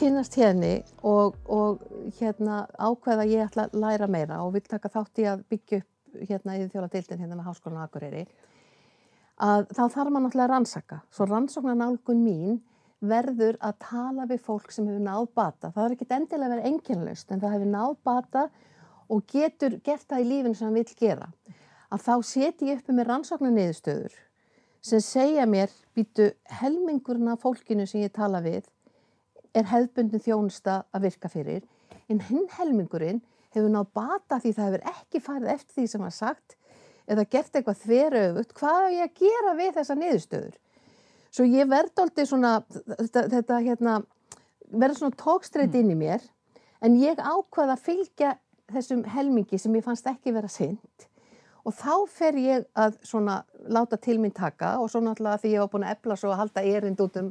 kynast 0.00 0.40
hérni 0.40 0.78
og, 1.04 1.36
og 1.44 1.84
hérna 2.16 2.62
ákveða 2.80 3.28
að 3.28 3.36
ég 3.36 3.44
ætla 3.44 3.68
að 3.68 3.80
læra 3.84 4.08
meira 4.08 4.40
og 4.40 4.54
vil 4.56 4.64
taka 4.64 4.88
þátt 4.88 5.20
í 5.20 5.28
að 5.28 5.48
byggja 5.52 5.84
upp 5.84 6.24
hérna 6.30 6.56
í 6.56 6.70
þjóla 6.72 6.88
deildin 6.90 7.20
hérna 7.20 7.36
með 7.36 7.50
Háskólan 7.50 7.84
Akureyri, 7.84 8.24
að 9.40 9.70
þá 9.72 9.82
þarf 9.82 10.10
maður 10.10 10.24
náttúrulega 10.26 10.46
að 10.46 10.52
rannsaka. 10.54 10.98
Svo 11.10 11.26
rannsóknarnálgun 11.28 12.24
mín 12.24 12.58
verður 13.00 13.56
að 13.64 13.78
tala 13.80 14.26
við 14.28 14.42
fólk 14.44 14.72
sem 14.74 14.88
hefur 14.88 15.04
náð 15.04 15.30
bata. 15.34 15.70
Það 15.72 15.84
er 15.86 15.94
ekkit 15.96 16.16
endilega 16.16 16.48
að 16.50 16.54
vera 16.56 16.70
enginlaust 16.70 17.32
en 17.32 17.40
það 17.40 17.54
hefur 17.56 17.70
náð 17.72 17.94
bata 18.04 18.42
og 19.10 19.22
getur 19.30 19.78
gert 19.84 20.06
það 20.08 20.24
í 20.24 20.28
lífinu 20.28 20.58
sem 20.58 20.68
hann 20.68 20.76
vil 20.76 20.98
gera, 20.98 21.30
að 21.90 22.04
þá 22.06 22.12
seti 22.26 22.68
ég 22.68 22.82
uppi 22.82 22.94
með 22.94 23.08
rannsóknar 23.10 23.56
niðurstöður 23.56 24.18
sem 24.80 25.02
segja 25.04 25.44
mér, 25.48 25.72
býtu 25.92 26.30
helmingurna 26.60 27.34
fólkinu 27.40 27.84
sem 27.88 28.04
ég 28.04 28.14
tala 28.16 28.40
við 28.44 28.68
er 29.56 29.66
hefðbundin 29.68 30.22
þjónusta 30.22 30.84
að 30.94 31.08
virka 31.08 31.28
fyrir, 31.28 31.66
en 32.08 32.22
hinn 32.28 32.46
helmingurinn 32.54 33.20
hefur 33.50 33.72
nátt 33.74 33.90
bata 33.96 34.38
því 34.40 34.54
það 34.56 34.68
hefur 34.68 34.86
ekki 34.94 35.22
farið 35.24 35.52
eftir 35.56 35.80
því 35.80 35.86
sem 35.90 36.06
að 36.06 36.16
sagt 36.16 36.56
eða 37.10 37.26
gert 37.30 37.56
eitthvað 37.56 37.84
þveröfut, 37.84 38.54
hvað 38.58 38.80
er 38.86 38.96
ég 38.96 39.08
að 39.08 39.22
gera 39.24 39.54
við 39.58 39.72
þessa 39.78 39.98
niðurstöður? 39.98 40.56
Svo 41.30 41.46
ég 41.46 41.70
verði 41.70 42.04
aldrei 42.04 42.26
svona, 42.26 42.52
þetta, 42.88 43.24
þetta 43.34 43.60
hérna, 43.66 43.96
verður 44.70 45.02
svona 45.02 45.20
tókstreit 45.20 45.76
inn 45.78 45.92
í 45.94 45.98
mér, 45.98 46.24
en 46.82 46.96
ég 46.98 47.18
ákvaða 47.18 47.76
að 47.76 47.84
fylgja 47.86 48.34
þessum 48.70 49.04
helmingi 49.10 49.58
sem 49.58 49.74
ég 49.76 49.86
fannst 49.86 50.08
ekki 50.10 50.34
vera 50.34 50.50
synd 50.50 51.08
og 51.66 51.76
þá 51.76 51.94
fer 52.08 52.38
ég 52.40 52.66
að 52.78 52.98
svona 53.06 53.40
láta 53.68 53.98
til 54.00 54.18
minn 54.20 54.34
taka 54.34 54.76
og 54.80 54.90
svo 54.92 55.02
náttúrulega 55.04 55.42
því 55.42 55.54
ég 55.54 55.64
var 55.64 55.72
búin 55.72 55.86
að 55.86 55.96
epla 55.96 56.16
svo 56.18 56.32
að 56.32 56.40
halda 56.42 56.64
erind 56.64 57.02
út 57.04 57.18
um, 57.20 57.30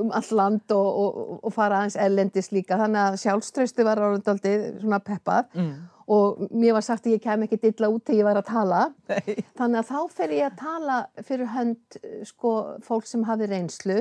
um 0.00 0.12
all 0.16 0.30
land 0.40 0.74
og, 0.74 0.88
og, 1.02 1.34
og 1.42 1.54
fara 1.54 1.82
aðeins 1.82 1.98
ellendis 2.00 2.50
líka 2.54 2.78
þannig 2.80 3.04
að 3.04 3.20
sjálfströstu 3.24 3.86
var 3.86 4.00
árundaldið 4.00 4.66
svona 4.80 5.00
peppað 5.04 5.52
mm. 5.58 5.74
Og 6.08 6.40
mér 6.48 6.76
var 6.78 6.84
sagt 6.86 7.06
að 7.06 7.18
ég 7.18 7.24
kem 7.24 7.44
ekki 7.44 7.60
dilla 7.60 7.90
út 7.92 8.06
þegar 8.08 8.18
ég 8.18 8.28
var 8.28 8.40
að 8.40 8.48
tala 8.48 8.80
Nei. 9.10 9.44
þannig 9.58 9.80
að 9.82 9.90
þá 9.90 10.14
fer 10.16 10.34
ég 10.36 10.46
að 10.46 10.58
tala 10.62 10.98
fyrir 11.20 11.52
hönd 11.52 11.98
sko 12.30 12.52
fólk 12.86 13.08
sem 13.08 13.26
hafi 13.28 13.48
reynslu 13.50 13.98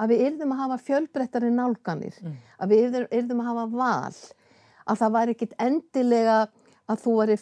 að 0.00 0.14
við 0.14 0.24
yrðum 0.30 0.54
að 0.54 0.62
hafa 0.64 0.78
fjölbrettari 0.86 1.50
nálganir 1.52 2.16
mm. 2.22 2.36
að 2.64 2.72
við 2.72 3.00
yrðum 3.04 3.42
að 3.44 3.50
hafa 3.50 3.66
val 3.74 4.20
að 4.90 5.02
það 5.02 5.14
var 5.18 5.34
ekkit 5.34 5.56
endilega 5.60 6.38
að 6.90 7.02
þú 7.04 7.16
var 7.18 7.34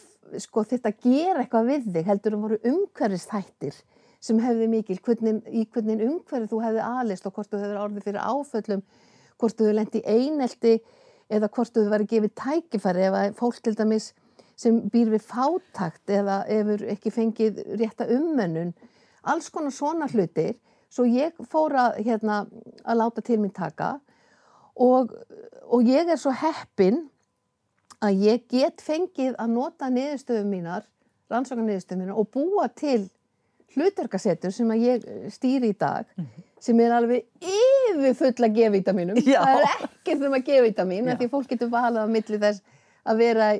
sko, 0.43 0.65
þetta 0.67 0.91
að 0.91 1.05
gera 1.05 1.43
eitthvað 1.43 1.71
við 1.71 1.89
þig 1.95 2.09
heldur 2.11 2.35
að 2.35 2.43
voru 2.45 2.59
umhverfistættir 2.69 3.79
sem 4.19 4.39
hefði 4.43 4.67
mikil, 4.67 4.97
hvernig, 4.99 5.45
í 5.47 5.63
hvernig 5.71 6.03
umhverfi 6.03 6.49
þú 6.51 6.61
hefði 6.65 6.83
aðlist 6.83 7.27
og 7.27 7.37
hvort 7.37 7.51
þú 7.51 7.61
hefði 7.61 7.83
orðið 7.85 8.07
fyrir 8.09 8.25
áföllum, 8.27 8.81
hvort 9.39 9.55
þú 9.55 9.67
hefði 9.69 9.77
lendi 9.77 10.01
einelti 10.03 10.73
eða 11.29 11.49
hvort 11.53 11.75
þú 11.75 11.85
verið 11.91 12.11
gefið 12.13 12.33
tækifæri 12.41 13.05
ef 13.07 13.17
að 13.19 13.37
fólk 13.37 13.61
til 13.63 13.75
dæmis 13.77 14.11
sem 14.59 14.79
býr 14.91 15.13
við 15.13 15.23
fátakt 15.29 16.11
eða 16.11 16.41
efur 16.51 16.83
ekki 16.91 17.13
fengið 17.15 17.61
rétta 17.79 18.09
ummennun, 18.11 18.73
alls 19.23 19.47
konar 19.53 19.71
svona 19.71 20.09
hlutir, 20.11 20.57
svo 20.89 21.05
ég 21.07 21.37
fór 21.51 21.75
að, 21.77 22.01
hérna, 22.03 22.41
að 22.83 22.99
láta 22.99 23.23
til 23.23 23.37
minn 23.39 23.53
taka 23.55 23.99
og, 24.75 25.13
og 25.69 25.87
ég 25.87 26.09
er 26.09 26.19
svo 26.19 26.33
heppin 26.35 27.05
að 28.03 28.25
ég 28.25 28.47
get 28.51 28.81
fengið 28.83 29.37
að 29.39 29.53
nota 29.53 29.89
niðurstöfum 29.91 30.49
mínar, 30.49 30.85
rannsóknar 31.31 31.67
niðurstöfum 31.67 32.03
mínar 32.03 32.19
og 32.19 32.29
búa 32.33 32.67
til 32.73 33.09
hlutverkasetur 33.75 34.53
sem 34.53 34.69
að 34.73 34.85
ég 34.85 35.07
stýri 35.33 35.73
í 35.73 35.77
dag 35.77 36.05
-hmm. 36.15 36.45
sem 36.59 36.79
er 36.79 36.91
alveg 36.91 37.25
yfir 37.41 38.15
fulla 38.15 38.47
G-vitaminum. 38.47 39.15
Það 39.15 39.55
er 39.55 39.87
ekkert 39.89 40.25
um 40.27 40.37
að 40.37 40.45
G-vitamin 40.47 41.11
því 41.17 41.29
fólk 41.29 41.49
getur 41.49 41.69
valið 41.69 42.05
á 42.05 42.07
milli 42.07 42.39
þess 42.39 42.61
að 43.05 43.17
vera 43.17 43.51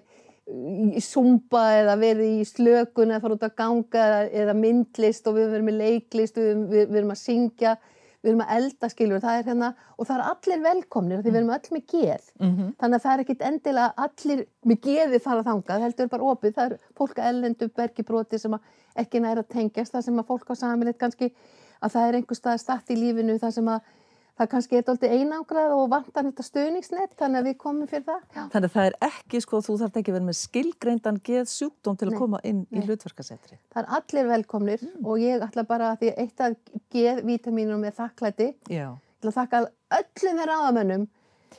í 0.49 1.01
sumba 1.03 1.63
eða 1.77 1.95
vera 1.99 2.25
í 2.25 2.41
slökun 2.47 3.11
eða 3.11 3.21
fara 3.21 3.37
út 3.37 3.45
að 3.45 3.55
ganga 3.59 4.05
eða, 4.25 4.55
myndlist 4.57 5.27
og 5.29 5.37
við 5.37 5.51
verum 5.53 5.69
í 5.69 5.77
leiklist 5.77 6.39
við, 6.39 6.49
við, 6.55 6.85
við 6.87 6.95
verum 6.97 7.13
að 7.13 7.21
syngja 7.21 7.75
við 8.19 8.31
erum 8.33 8.41
að 8.43 8.53
elda 8.57 8.89
skiljur 8.91 9.21
það 9.23 9.37
hérna, 9.47 9.69
og 9.95 10.07
það 10.07 10.17
er 10.17 10.23
allir 10.27 10.63
velkomnir 10.65 11.21
því 11.21 11.29
við 11.29 11.39
erum 11.39 11.53
öll 11.55 11.75
með 11.75 11.83
geð 11.93 12.25
mm 12.39 12.49
-hmm. 12.49 12.73
þannig 12.81 12.97
að 12.97 13.03
það 13.05 13.13
er 13.13 13.23
ekkit 13.23 13.45
endilega 13.49 14.05
allir 14.05 14.41
með 14.65 14.81
geði 14.87 15.19
fara 15.23 15.45
þangað, 15.45 15.85
heldur 15.85 16.11
bara 16.11 16.31
opið 16.33 16.55
það 16.57 16.65
er 16.65 16.89
fólk 16.97 17.19
að 17.19 17.29
ellendu 17.29 17.69
bergibróti 17.79 18.39
sem 18.39 18.57
ekki 19.03 19.23
næra 19.23 19.45
tengjast, 19.47 19.93
það 19.95 20.05
sem 20.07 20.21
að 20.21 20.29
fólk 20.31 20.51
á 20.51 20.55
saminleitt 20.59 20.99
kannski 20.99 21.31
að 21.79 21.95
það 21.95 22.07
er 22.07 22.19
einhver 22.19 22.39
stað 22.39 22.61
stætt 22.63 22.93
í 22.93 22.99
lífinu 22.99 23.39
það 23.39 23.55
sem 23.57 23.71
að 23.71 23.95
það 24.39 24.49
kannski 24.53 24.77
er 24.79 24.85
doldið 24.87 25.13
einangrað 25.17 25.73
og 25.75 25.89
vantar 25.91 26.27
þetta 26.29 26.45
stöðningsnett 26.47 27.15
þannig 27.19 27.41
að 27.41 27.47
við 27.49 27.55
komum 27.59 27.89
fyrir 27.91 28.05
það. 28.07 28.21
Já. 28.35 28.41
Þannig 28.53 28.69
að 28.69 28.75
það 28.75 28.87
er 28.89 28.95
ekki, 29.09 29.41
sko, 29.43 29.59
þú 29.65 29.75
þarf 29.81 29.99
ekki 29.99 30.13
að 30.13 30.17
vera 30.17 30.27
með 30.29 30.37
skilgreindan 30.39 31.19
geð 31.27 31.49
sjúkdóm 31.51 31.99
til 31.99 32.07
Nei. 32.07 32.13
að 32.13 32.21
koma 32.23 32.39
inn 32.47 32.61
Nei. 32.63 32.79
í 32.79 32.85
hlutverkasetri. 32.85 33.59
Það 33.73 33.81
er 33.81 33.89
allir 33.99 34.29
velkomnir 34.29 34.85
mm. 34.85 35.01
og 35.03 35.23
ég 35.25 35.43
ætla 35.43 35.65
bara 35.67 35.91
að 35.91 36.05
því 36.05 36.13
eitt 36.23 36.43
af 36.45 36.55
geð 36.95 37.21
vítaminum 37.27 37.83
er 37.83 37.97
þakklæti. 37.99 38.49
Já. 38.71 38.85
Ég 38.95 39.19
ætla 39.19 39.33
að 39.33 39.39
þakka 39.41 39.61
öllum 39.99 40.41
þeirra 40.41 40.57
aðamönnum 40.61 41.05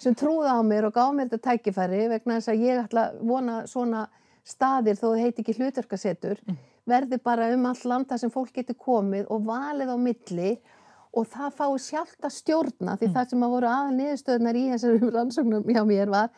sem 0.00 0.16
trúða 0.16 0.56
á 0.56 0.60
mér 0.64 0.88
og 0.88 0.96
gáð 0.96 1.12
mér 1.18 1.28
þetta 1.28 1.50
tækifæri 1.50 2.02
vegna 2.14 2.38
þess 2.38 2.52
að 2.54 2.64
ég 2.64 2.82
ætla 2.86 3.06
að 3.10 3.20
vona 3.28 3.60
svona 3.68 4.06
staðir 4.46 4.96
þó 4.96 5.10
það 5.10 5.22
heiti 5.26 5.44
ekki 5.44 5.56
hlutverkasetur 5.58 6.40
mm. 6.46 6.60
Verði 6.90 7.20
bara 7.22 7.48
um 7.54 7.66
all 7.70 7.80
landa 7.92 8.18
sem 8.20 8.32
fólk 8.32 8.52
getur 8.58 8.78
komið 8.78 9.30
og 9.30 9.46
valið 9.48 9.94
á 9.94 9.96
milli 10.00 10.52
og 11.10 11.26
það 11.30 11.56
fái 11.58 11.80
sjálft 11.82 12.26
að 12.26 12.36
stjórna 12.36 12.94
því 12.98 13.08
mm. 13.08 13.16
það 13.16 13.32
sem 13.32 13.44
að 13.46 13.56
voru 13.56 13.70
aðal 13.70 13.96
niðurstöðunar 13.96 14.58
í 14.60 14.68
þessari 14.74 15.10
rannsóknum 15.16 15.68
hjá 15.70 15.82
mér 15.88 16.12
var 16.12 16.30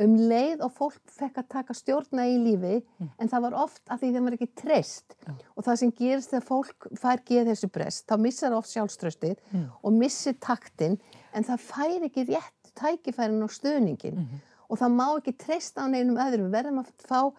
um 0.00 0.14
leið 0.16 0.62
og 0.64 0.72
fólk 0.72 1.00
fekk 1.12 1.42
að 1.42 1.48
taka 1.52 1.74
stjórna 1.76 2.24
í 2.30 2.38
lífi 2.40 2.78
mm. 2.80 3.10
en 3.20 3.32
það 3.32 3.44
var 3.46 3.56
oft 3.64 3.82
að 3.92 4.02
því 4.02 4.12
þeim 4.14 4.28
var 4.28 4.36
ekki 4.38 4.50
treyst 4.62 5.16
mm. 5.18 5.40
og 5.56 5.66
það 5.66 5.80
sem 5.82 5.92
gerist 5.98 6.32
þegar 6.32 6.46
fólk 6.48 6.88
fær 7.02 7.24
geð 7.28 7.50
þessu 7.50 7.70
breyst 7.74 8.06
þá 8.08 8.14
missar 8.24 8.56
oft 8.56 8.72
sjálfströstið 8.72 9.36
mm. 9.50 9.66
og 9.82 9.98
missir 9.98 10.38
taktin 10.40 10.96
en 11.36 11.48
það 11.48 11.66
fær 11.66 12.08
ekki 12.08 12.26
rétt 12.30 12.72
tækifærin 12.78 13.42
og 13.44 13.52
stöðningin 13.52 14.16
-hmm. 14.16 14.40
og 14.68 14.78
það 14.78 14.94
má 14.96 15.06
ekki 15.18 15.36
treysta 15.36 15.84
á 15.84 15.86
neinum 15.92 16.16
öðrum 16.16 16.52
verðum 16.52 16.80
að 16.80 16.92
fá 17.04 17.32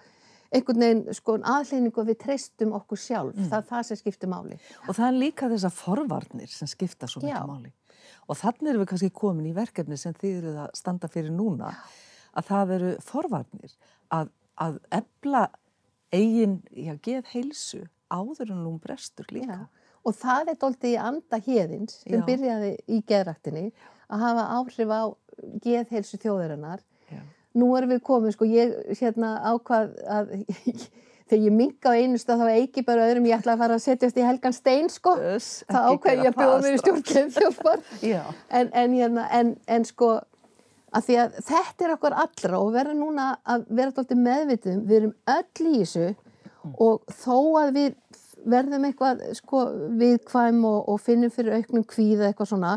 einhvern 0.53 0.85
veginn 0.85 1.17
sko 1.17 1.37
aðleiningu 1.39 2.05
við 2.07 2.19
treystum 2.23 2.75
okkur 2.77 2.99
sjálf, 3.01 3.37
mm. 3.37 3.49
það 3.51 3.59
er 3.59 3.69
það 3.71 3.87
sem 3.89 3.99
skiptir 3.99 4.31
máli. 4.31 4.59
Og 4.87 4.97
það 4.97 5.07
er 5.07 5.17
líka 5.17 5.49
þessa 5.51 5.71
forvarnir 5.73 6.51
sem 6.53 6.69
skipta 6.69 7.09
svo 7.09 7.23
mikið 7.23 7.49
máli. 7.49 7.73
Og 8.29 8.39
þannig 8.39 8.71
erum 8.71 8.83
við 8.83 8.89
kannski 8.93 9.11
komin 9.15 9.49
í 9.49 9.55
verkefni 9.55 9.97
sem 9.99 10.15
þið 10.19 10.37
eruð 10.39 10.61
að 10.63 10.77
standa 10.79 11.09
fyrir 11.11 11.33
núna, 11.35 11.73
að 12.33 12.49
það 12.49 12.75
eru 12.77 12.91
forvarnir 13.03 13.75
að, 14.15 14.31
að 14.61 14.79
ebla 14.99 15.47
eigin, 16.13 16.59
já, 16.71 16.93
geð 17.03 17.31
heilsu 17.33 17.81
áður 18.13 18.53
en 18.53 18.65
hún 18.67 18.79
brestur 18.83 19.27
líka. 19.33 19.63
Já. 19.63 19.89
Og 20.03 20.15
það 20.19 20.51
er 20.51 20.59
doldið 20.59 20.93
í 20.93 20.99
anda 20.99 21.39
hérins 21.45 21.99
sem 22.03 22.19
já. 22.19 22.25
byrjaði 22.27 22.71
í 22.91 23.03
geðræktinni 23.07 23.67
að 24.13 24.25
hafa 24.27 24.47
áhrif 24.59 24.91
á 24.91 25.03
geðheilsu 25.63 26.19
þjóðarinnar 26.21 26.83
nú 27.59 27.71
erum 27.77 27.93
við 27.93 28.03
komið, 28.07 28.35
sko, 28.35 28.49
ég 28.49 28.75
hérna 28.99 29.35
ákvað 29.53 29.95
að 30.09 30.35
þegar 31.29 31.45
ég 31.47 31.55
minga 31.55 31.93
á 31.93 31.97
einu 31.97 32.19
stað 32.21 32.43
þá 32.43 32.59
eiki 32.59 32.83
bara 32.85 33.07
öðrum 33.07 33.29
ég 33.29 33.39
ætla 33.39 33.55
að 33.55 33.63
fara 33.63 33.77
að 33.79 33.85
setjast 33.85 34.19
í 34.19 34.25
helgan 34.25 34.55
stein, 34.55 34.89
sko 34.91 35.15
Öss, 35.33 35.63
þá 35.69 35.79
ákvað 35.93 36.19
ég 36.19 36.29
að 36.29 36.37
bjóða 36.41 36.59
mér 36.65 36.75
í 36.75 36.81
stjórnkjöf 36.83 37.33
þjórfar 37.37 37.83
en, 38.59 38.69
en, 38.69 38.97
hérna, 38.97 39.27
en, 39.39 39.55
en 39.71 39.87
sko 39.87 40.13
að 40.93 41.07
því 41.07 41.19
að 41.23 41.37
þetta 41.47 41.85
er 41.85 41.95
okkur 41.95 42.17
allra 42.23 42.59
og 42.59 42.73
verður 42.75 42.99
núna 42.99 43.29
að 43.49 43.65
vera 43.69 43.93
alltaf 43.93 44.19
meðvitum, 44.19 44.83
við 44.89 44.99
erum 44.99 45.15
öll 45.33 45.69
í 45.71 45.77
þessu 45.79 46.09
mm. 46.11 46.75
og 46.85 47.15
þó 47.23 47.37
að 47.63 47.71
við 47.77 47.95
verðum 48.53 48.87
eitthvað 48.89 49.23
sko 49.37 49.63
viðkvæm 49.99 50.59
og, 50.67 50.79
og 50.91 50.99
finnum 51.01 51.31
fyrir 51.33 51.57
auknum 51.59 51.85
kvíða 51.87 52.29
eitthvað 52.29 52.51
svona, 52.51 52.73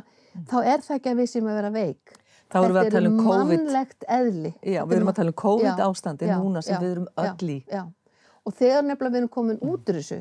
þá 0.49 0.57
er 0.63 0.85
það 0.85 0.97
ekki 0.99 1.13
að 1.13 1.21
við 1.21 1.31
sem 1.33 1.51
að 1.51 1.59
vera 1.61 1.73
veik. 1.75 2.17
Þá 2.53 2.59
erum 2.63 2.77
við 2.77 2.81
að 2.85 2.91
tala 2.95 3.09
um 3.11 3.17
Þetta 3.17 3.27
COVID. 3.27 3.53
er 3.53 3.65
mannlegt 3.65 4.05
eðli. 4.17 4.51
Já, 4.63 4.81
Þetta 4.81 4.89
við 4.91 4.97
erum 5.01 5.09
að 5.13 5.17
tala 5.21 5.33
um 5.33 5.39
COVID 5.43 5.81
ástandi 5.87 6.29
já, 6.31 6.37
núna 6.39 6.63
sem 6.63 6.75
já, 6.77 6.81
við 6.85 6.91
erum 6.95 7.09
öll 7.25 7.49
í. 7.51 7.57
Já, 7.73 7.83
og 8.47 8.55
þegar 8.55 8.85
nefnilega 8.87 9.13
við 9.17 9.21
erum 9.23 9.33
komin 9.37 9.59
út 9.67 9.91
úr 9.91 9.99
þessu, 10.01 10.19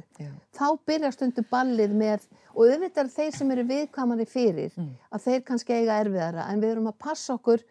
þá 0.57 0.65
byrjar 0.89 1.13
stundu 1.13 1.43
ballið 1.51 1.93
með, 2.01 2.25
og 2.55 2.61
auðvitað 2.65 3.03
er 3.03 3.11
þeir 3.19 3.35
sem 3.37 3.51
eru 3.51 3.63
viðkvæmari 3.69 4.25
fyrir, 4.27 4.71
Mm. 4.77 4.89
að 5.13 5.21
þeir 5.27 5.43
kannski 5.45 5.73
eiga 5.77 5.99
erfiðara, 6.01 6.47
en 6.49 6.61
við 6.61 6.71
erum 6.71 6.87
að 6.89 6.97
passa 6.99 7.33
okkur 7.37 7.61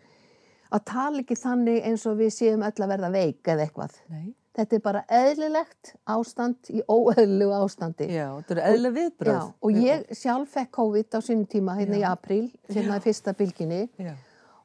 að 0.72 0.84
tala 0.84 1.18
ekki 1.24 1.34
þannig 1.38 1.82
eins 1.84 2.06
og 2.06 2.16
við 2.18 2.30
séum 2.34 2.62
öll 2.62 2.78
að 2.84 2.88
verða 2.94 3.10
veik 3.12 3.42
eða 3.42 3.66
eitthvað. 3.66 3.98
Nei. 4.10 4.34
Þetta 4.54 4.76
er 4.76 4.80
bara 4.84 5.00
eðlilegt 5.10 5.94
ástand 6.06 6.68
í 6.70 6.80
óeðlilegu 6.86 7.50
ástandi. 7.58 8.06
Já, 8.06 8.28
þetta 8.38 8.54
eru 8.54 8.62
eðlilega 8.70 8.94
viðbröð. 9.00 9.34
Já, 9.34 9.52
og 9.66 9.70
ég 9.82 10.04
sjálf 10.14 10.48
fekk 10.54 10.70
COVID 10.76 11.10
á 11.10 11.18
sínum 11.26 11.46
tíma 11.50 11.74
hérna 11.74 11.98
í 11.98 12.04
Já. 12.04 12.12
apríl, 12.14 12.52
hérna 12.70 13.00
í 13.00 13.02
fyrsta 13.02 13.34
bylginni 13.34 13.88
Já. 13.98 14.12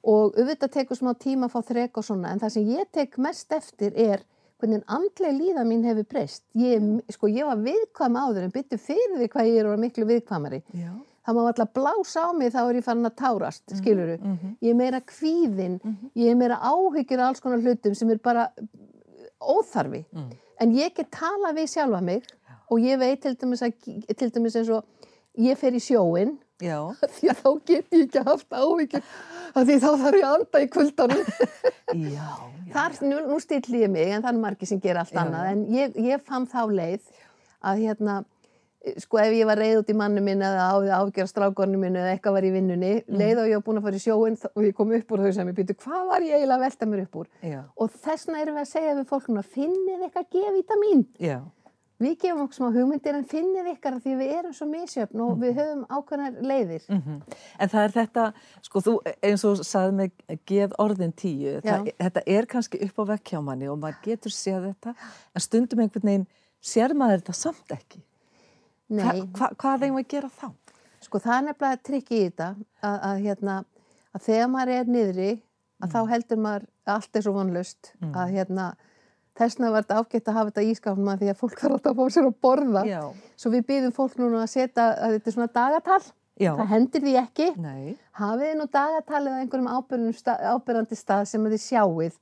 Og 0.09 0.37
auðvitað 0.37 0.73
tekur 0.73 0.97
smá 0.99 1.13
tíma 1.19 1.47
að 1.47 1.55
fá 1.55 1.61
þrek 1.69 1.99
og 2.01 2.05
svona 2.07 2.33
en 2.33 2.41
það 2.41 2.55
sem 2.55 2.71
ég 2.73 2.89
tek 2.95 3.17
mest 3.21 3.53
eftir 3.55 3.95
er 3.95 4.25
hvernig 4.59 4.81
andlega 4.91 5.35
líða 5.35 5.63
mín 5.67 5.85
hefur 5.87 6.07
breyst. 6.09 6.43
Ég, 6.59 6.83
sko, 7.13 7.29
ég 7.31 7.47
var 7.47 7.61
viðkvæm 7.63 8.17
áður 8.19 8.47
en 8.47 8.55
byttu 8.55 8.79
fyrir 8.81 9.15
því 9.21 9.29
hvað 9.31 9.51
ég 9.51 9.61
er 9.61 9.69
orðin 9.69 9.85
miklu 9.85 10.07
viðkvæmari. 10.09 10.59
Já. 10.75 10.91
Það 11.29 11.37
má 11.37 11.41
alltaf 11.45 11.71
blása 11.75 12.25
á 12.25 12.29
mig 12.33 12.51
þá 12.55 12.59
er 12.63 12.79
ég 12.79 12.85
farin 12.87 13.07
að 13.07 13.15
tárast, 13.21 13.63
mm 13.69 13.79
skiluru. 13.79 14.17
mhm. 14.17 14.57
Ég 14.65 14.73
er 14.73 14.75
meira 14.75 14.99
kvíðin, 14.99 15.79
ég 16.15 16.31
er 16.31 16.35
meira 16.35 16.59
áhyggjur 16.59 17.19
af 17.19 17.27
alls 17.29 17.39
konar 17.39 17.61
hlutum 17.63 17.95
sem 17.95 18.09
er 18.09 18.17
bara 18.17 18.49
óþarfi. 19.39 20.05
Mm. 20.11 20.29
En 20.59 20.75
ég 20.75 20.95
get 20.95 21.11
tala 21.11 21.53
við 21.55 21.69
sjálfa 21.71 22.01
mig 22.03 22.23
og 22.69 22.79
ég 22.79 22.99
veit 22.99 23.21
til 23.21 23.35
dæmis, 23.35 23.61
að, 23.61 23.73
til 24.17 24.29
dæmis 24.29 24.55
eins 24.59 24.69
og 24.69 24.83
ég 25.37 25.57
fer 25.57 25.71
í 25.71 25.79
sjóin 25.79 26.35
Já. 26.35 26.48
Því 26.59 27.29
að 27.33 27.41
þá 27.43 27.49
get 27.65 27.85
ég 27.95 28.05
ekki 28.07 28.23
haft 28.27 28.53
af 28.53 29.65
því 29.65 29.77
þá 29.81 29.89
þarf 30.03 30.17
ég 30.19 30.25
að 30.27 30.33
anda 30.39 30.63
í 30.63 30.67
já. 32.17 32.27
Þar, 32.73 32.97
nú, 33.09 33.21
nú 33.31 33.37
stilli 33.41 33.79
ég 33.85 33.89
mig 33.93 34.11
en 34.13 34.21
það 34.25 34.33
er 34.35 34.41
margir 34.43 34.67
sem 34.69 34.79
gera 34.83 35.01
allt 35.05 35.15
Já, 35.15 35.21
annað 35.23 35.47
en 35.53 35.63
ég, 35.73 35.95
ég 36.11 36.21
fann 36.27 36.45
þá 36.51 36.59
leið 36.69 37.07
að 37.65 37.79
hérna 37.85 38.19
sko 39.03 39.17
ef 39.19 39.33
ég 39.35 39.43
var 39.49 39.57
reyð 39.59 39.81
út 39.81 39.89
í 39.91 39.95
mannu 39.97 40.21
minn 40.23 40.39
eða 40.45 40.69
á 40.71 40.75
því 40.79 40.87
að 40.93 41.01
ágjöra 41.09 41.27
strákornu 41.33 41.79
minn 41.81 41.97
eða 41.99 42.13
eitthvað 42.13 42.35
var 42.37 42.45
í 42.47 42.51
vinnunni 42.53 42.91
Mhm. 43.01 43.17
leið 43.19 43.41
og 43.41 43.49
ég 43.49 43.57
var 43.59 43.65
búin 43.65 43.79
að 43.81 43.87
fara 43.89 43.99
í 43.99 44.03
sjóin 44.05 44.37
og 44.55 44.63
ég 44.63 44.75
kom 44.77 44.93
upp 44.95 45.11
úr 45.11 45.23
þau 45.25 45.33
sem 45.35 45.47
ég 45.51 45.57
býtu 45.57 45.75
hvað 45.81 46.05
var 46.07 46.21
ég 46.23 46.37
eiginlega 46.37 46.55
að 46.59 46.63
velta 46.67 46.85
mér 46.87 47.01
upp 47.03 47.15
úr 47.19 47.27
Já. 47.43 47.59
og 47.75 47.91
þessna 48.05 48.39
erum 48.41 48.55
við 48.55 48.63
að 48.63 48.71
segja 48.71 48.95
við 48.95 49.09
fólk 49.11 49.27
núna 49.27 49.43
finnið 49.43 50.05
eitthvað 50.07 50.29
G-vitamin 50.37 51.03
Já. 51.19 51.39
Við 51.99 52.13
gefum 52.21 52.41
okkur 52.45 52.55
smá 52.57 52.67
hugmyndir 52.75 53.15
en 53.19 53.25
finnið 53.27 53.69
ykkar 53.73 53.97
af 53.97 54.03
því 54.05 54.13
við 54.21 54.33
erum 54.37 54.53
svo 54.55 54.67
misjöfn 54.71 55.23
og 55.25 55.37
við 55.41 55.57
höfum 55.59 55.81
ákveðnar 55.97 56.37
leiðir 56.51 56.85
Mhm. 56.89 57.21
En 57.59 57.69
það 57.69 57.83
er 57.83 57.95
þetta, 57.97 58.25
sko 58.61 58.79
þú 58.85 58.93
eins 59.23 59.43
og 59.45 59.57
sagði 59.67 59.93
mig, 59.97 60.11
geð 60.47 60.75
orðin 60.79 61.13
tíu, 61.13 61.59
það, 61.61 61.91
þetta 61.99 62.23
er 62.27 62.45
kannski 62.45 62.81
upp 62.87 62.99
á 62.99 63.03
vekk 63.13 63.33
hjá 63.33 63.41
manni 63.43 63.67
og 63.67 63.79
maður 63.79 63.99
getur 64.03 64.31
séð 64.31 64.69
þetta, 64.73 64.95
en 65.35 65.41
stundum 65.41 65.79
einhvern 65.79 66.07
veginn 66.11 66.27
sér 66.61 66.93
maður 66.95 67.21
þetta 67.21 67.35
samt 67.35 67.75
ekki. 67.75 68.01
Hva, 68.89 69.13
hva, 69.37 69.49
hvað 69.55 69.79
við 69.83 69.99
að 69.99 70.07
gera 70.09 70.29
þá? 70.29 70.47
Sko 71.01 71.19
það 71.19 71.35
er 71.37 71.43
nefnilega 71.49 71.83
trikki 71.83 72.15
í 72.17 72.23
þetta 72.29 72.55
að, 72.83 72.97
að, 73.09 73.19
hérna, 73.23 73.57
að 74.15 74.21
þegar 74.25 74.49
maður 74.49 74.71
er 74.79 74.85
niðri 74.85 75.29
að 75.79 75.91
þá 75.93 75.99
heldur 76.09 76.37
maður 76.43 76.65
að 76.87 76.93
allt 76.95 77.15
er 77.15 77.21
svo 77.21 77.33
vonlust 77.33 77.91
að 78.13 78.31
hérna 78.33 78.65
þessna 79.37 79.71
var 79.71 79.83
þetta 79.83 79.99
ágætt 80.01 80.27
að 80.27 80.33
hafa 80.39 80.49
þetta 80.51 80.63
í 80.65 80.71
ískapnum 80.73 81.11
að 81.13 81.19
því 81.23 81.29
að 81.33 81.37
fólk 81.41 81.59
þarf 81.59 81.73
alltaf 81.77 81.91
að 81.91 81.99
fá 81.99 82.13
sér 82.15 82.29
að 82.29 82.39
borða 82.41 82.85
Já. 82.87 83.01
svo 83.37 83.51
við 83.51 83.65
býðum 83.69 83.93
fólk 83.95 84.17
núna 84.19 84.41
að 84.43 84.49
setja 84.55 84.87
að 84.95 85.13
þetta 85.17 85.29
er 85.29 85.35
svona 85.37 85.53
dagatal 85.59 86.01
Já. 86.39 86.53
það 86.55 86.65
hendir 86.73 87.01
því 87.03 87.13
ekki 87.19 87.47
Nei. 87.59 87.97
hafið 88.19 88.55
nú 88.59 88.65
dagatalið 88.71 89.35
á 89.35 89.39
einhverjum 89.43 90.13
stað, 90.15 90.43
ábyrjandi 90.55 90.95
stað 90.95 91.25
sem 91.27 91.43
þið 91.45 91.63
sjáið 91.67 92.17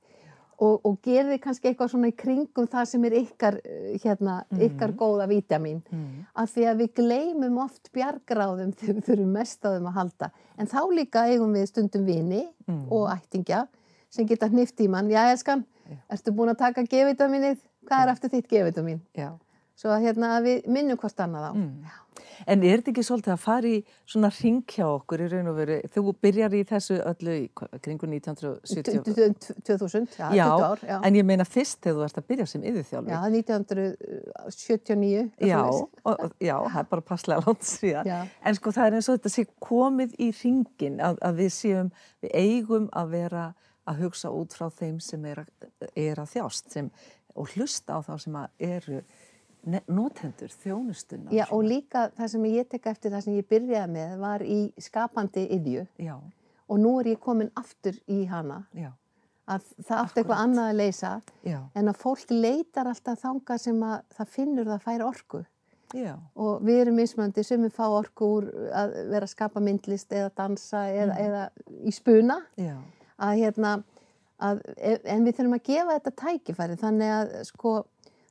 og, 0.58 0.80
og 0.82 0.96
gerið 1.06 1.28
þið 1.36 1.40
kannski 1.44 1.68
eitthvað 1.70 1.90
svona 1.92 2.08
í 2.10 2.14
kringum 2.18 2.66
það 2.66 2.88
sem 2.90 3.04
er 3.06 3.14
ykkar 3.20 3.58
hérna, 4.02 4.40
ykkar 4.58 4.94
góða 4.98 5.28
vítamin 5.30 5.82
Mm. 5.90 6.26
af 6.34 6.50
því 6.54 6.64
að 6.66 6.80
við 6.82 6.90
gleymum 6.98 7.58
oft 7.62 7.90
bjargráðum 7.94 8.72
þegar 8.74 8.94
við 8.98 9.06
þurfum 9.06 9.32
mest 9.38 9.62
á 9.62 9.68
þeim 9.74 9.86
að 9.86 9.94
halda 10.00 10.30
en 10.58 10.66
þá 10.66 10.80
líka 10.98 11.22
eigum 11.30 11.54
við 11.54 11.66
stundum 11.70 12.04
vini 12.06 12.42
Mm. 12.66 12.86
og 12.90 13.06
ættingja 13.14 13.68
sem 14.10 14.26
geta 14.26 14.48
hnift 14.48 14.80
í 14.80 14.88
mann, 14.90 15.08
já 15.08 15.22
ertu 16.10 16.32
búin 16.36 16.52
að 16.54 16.58
taka 16.64 16.80
G-vitaminið 16.88 17.58
hvað 17.88 18.02
er 18.06 18.10
eftir 18.16 18.30
þitt 18.36 18.48
G-vitamin 18.52 19.00
Já. 19.16 19.30
svo 19.78 19.88
að, 19.94 20.02
hérna, 20.08 20.26
að 20.38 20.42
við 20.50 20.56
minnum 20.68 20.98
hvort 21.00 21.20
annað 21.24 21.48
á 21.48 21.52
Mm. 21.54 21.72
En 22.50 22.62
er 22.66 22.80
þetta 22.80 22.90
ekki 22.90 23.02
svolítið 23.06 23.30
að 23.32 23.38
fara 23.40 23.68
í 23.70 23.76
svona 24.06 24.28
ring 24.42 24.62
hjá 24.66 24.84
okkur 24.90 25.20
í 25.22 25.28
raun 25.30 25.48
og 25.52 25.56
veru, 25.58 25.76
þú 25.94 26.02
byrjar 26.22 26.52
í 26.58 26.62
þessu 26.66 26.96
öllu 27.06 27.32
í 27.34 27.48
kringum 27.82 28.10
1970 28.10 29.62
2000, 29.62 30.06
já, 30.18 30.26
Já, 30.34 30.46
20 30.50 30.64
ár 30.66 30.78
já. 30.82 30.98
en 31.06 31.14
ég 31.14 31.24
meina 31.26 31.44
fyrst 31.46 31.78
þegar 31.82 31.96
þú 31.98 32.02
ert 32.08 32.18
að 32.18 32.26
byrja 32.32 32.46
sem 32.46 32.62
yfirþjálfi. 32.62 33.10
Já, 33.10 33.20
1979. 33.30 35.30
Já, 35.46 35.62
og, 36.04 36.32
já, 36.40 36.56
það 36.68 36.78
er 36.82 36.88
bara 36.90 37.02
passlega 37.12 37.42
langt 37.46 37.64
síðan. 37.66 38.10
En 38.44 38.54
sko 38.58 38.72
það 38.74 38.86
er 38.90 38.94
eins 38.98 39.08
og 39.08 39.14
þetta 39.18 39.32
sé 39.34 39.44
komið 39.64 40.10
í 40.18 40.28
ringin 40.42 41.00
að, 41.04 41.18
að 41.24 41.32
við 41.42 41.50
séum, 41.54 41.88
við 42.24 42.30
eigum 42.42 42.88
að 42.98 43.06
vera 43.14 43.44
að 43.88 44.04
hugsa 44.04 44.32
út 44.34 44.54
frá 44.56 44.68
þeim 44.74 45.00
sem 45.02 45.24
er 45.28 45.42
að, 45.44 45.50
er 45.94 46.20
að 46.20 46.34
þjást 46.34 46.76
sem, 46.76 46.90
og 47.38 47.54
hlusta 47.54 47.98
á 47.98 48.00
þá 48.04 48.14
sem 48.22 48.38
eru 48.68 49.02
notendur 49.90 50.52
þjónustunar. 50.62 51.32
Já, 51.34 51.44
og 51.52 51.64
líka 51.66 52.08
það 52.16 52.32
sem 52.34 52.46
ég 52.52 52.70
tek 52.70 52.86
eftir 52.92 53.12
það 53.12 53.24
sem 53.26 53.36
ég 53.38 53.48
byrjaði 53.50 53.92
með 53.96 54.14
var 54.22 54.44
í 54.44 54.60
skapandi 54.80 55.44
yðju 55.58 55.84
Já, 56.00 56.14
og 56.68 56.80
nú 56.80 56.94
er 57.00 57.12
ég 57.14 57.20
komin 57.22 57.50
aftur 57.58 57.98
í 58.10 58.22
hana. 58.30 58.62
Já, 58.76 58.90
að 59.48 59.68
það 59.82 60.02
átti 60.02 60.22
eitthvað 60.22 60.42
annað 60.44 60.70
að 60.70 60.80
leysa 60.82 61.12
já, 61.46 61.60
en 61.74 61.92
að 61.92 62.02
fólk 62.02 62.32
leitar 62.32 62.90
alltaf 62.90 63.22
þangað 63.22 63.62
sem 63.64 63.86
að 63.86 63.96
það 64.18 64.34
finnur 64.34 64.68
það 64.72 64.84
fær 64.84 65.06
orku. 65.08 65.44
Já, 65.96 66.12
og 66.36 66.64
við 66.68 66.82
erum 66.82 66.98
mismöndi 67.00 67.42
sem 67.48 67.62
við 67.64 67.72
fá 67.78 67.86
orku 67.88 68.26
úr 68.38 68.48
að 68.76 68.90
vera 69.08 69.24
að 69.24 69.32
skapa 69.32 69.62
myndlist 69.64 70.12
eða 70.12 70.28
dansa 70.36 70.84
eða, 70.92 71.16
eða 71.24 71.44
í 71.88 71.94
spuna. 71.96 72.42
Já, 72.60 72.76
að 73.18 73.40
hérna 73.42 73.72
að, 74.38 74.62
e- 74.76 75.00
en 75.04 75.24
við 75.26 75.38
þurfum 75.38 75.56
að 75.58 75.66
gefa 75.70 75.96
þetta 75.96 76.14
tækifæri 76.22 76.78
þannig 76.82 77.14
að 77.14 77.34
sko 77.48 77.74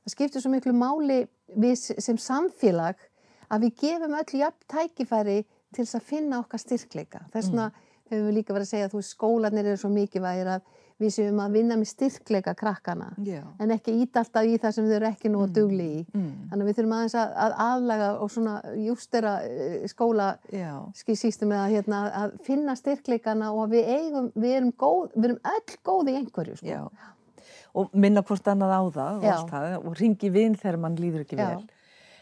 það 0.08 0.14
skiptir 0.14 0.44
svo 0.44 0.52
miklu 0.52 0.74
máli 0.76 1.20
við 1.54 1.76
sem 2.00 2.18
samfélag 2.20 3.00
að 3.48 3.66
við 3.66 3.76
gefum 3.82 4.16
öll 4.18 4.40
jafn 4.40 4.68
tækifæri 4.72 5.38
til 5.74 5.84
þess 5.84 5.98
að 5.98 6.08
finna 6.08 6.40
okkar 6.40 6.62
styrkleika. 6.62 7.22
Þess 7.32 7.50
vegna 7.50 7.70
höfum 8.08 8.26
við 8.28 8.36
líka 8.38 8.54
verið 8.56 8.66
að 8.66 8.72
segja 8.72 8.88
að 8.88 8.94
þú 8.94 9.02
skólanir 9.04 9.68
eru 9.68 9.80
svo 9.80 9.90
mikilvægir 9.92 10.52
að 10.54 10.68
við 10.98 11.12
séum 11.14 11.38
að 11.44 11.52
vinna 11.54 11.76
með 11.78 11.88
styrkleika 11.92 12.54
krakkana 12.58 13.12
já. 13.22 13.42
en 13.62 13.70
ekki 13.70 13.92
íta 14.02 14.24
alltaf 14.24 14.48
í 14.50 14.56
það 14.58 14.72
sem 14.74 14.88
þau 14.88 14.94
eru 14.96 15.08
ekki 15.12 15.30
nú 15.30 15.42
að 15.44 15.52
dugli 15.60 15.86
í 16.00 16.00
Mm. 16.08 16.32
þannig 16.50 16.64
að 16.64 16.68
við 16.68 16.76
þurfum 16.78 16.94
aðeins 16.96 17.14
að, 17.20 17.34
að 17.44 17.54
aðlaga 17.64 18.08
og 18.24 18.30
svona 18.34 18.54
jústera 18.82 19.34
eh, 19.46 19.86
skóla 19.90 20.28
með 21.48 21.58
að, 21.58 21.68
hérna, 21.76 22.00
að 22.22 22.34
finna 22.48 22.74
styrkleikana 22.78 23.52
og 23.52 23.62
að 23.66 23.76
við 23.76 23.92
eigum, 23.94 24.28
við 24.34 24.56
erum, 24.56 24.72
góð, 24.72 25.14
við 25.14 25.28
erum 25.30 25.40
öll 25.52 25.78
góð 25.84 26.10
í 26.10 26.16
einhverju 26.22 26.56
sko. 26.58 26.90
Og 27.78 27.90
minna 27.92 28.22
hvort 28.26 28.48
annað 28.50 28.72
á 28.74 28.82
það 28.98 29.18
og 29.18 29.26
Já. 29.28 29.36
það 29.52 29.76
og 29.84 29.98
ringi 30.00 30.30
vinn 30.34 30.56
þegar 30.58 30.80
mann 30.82 30.96
líður 30.98 31.24
ekki 31.26 31.38
Já. 31.38 31.48
vel. 31.52 31.68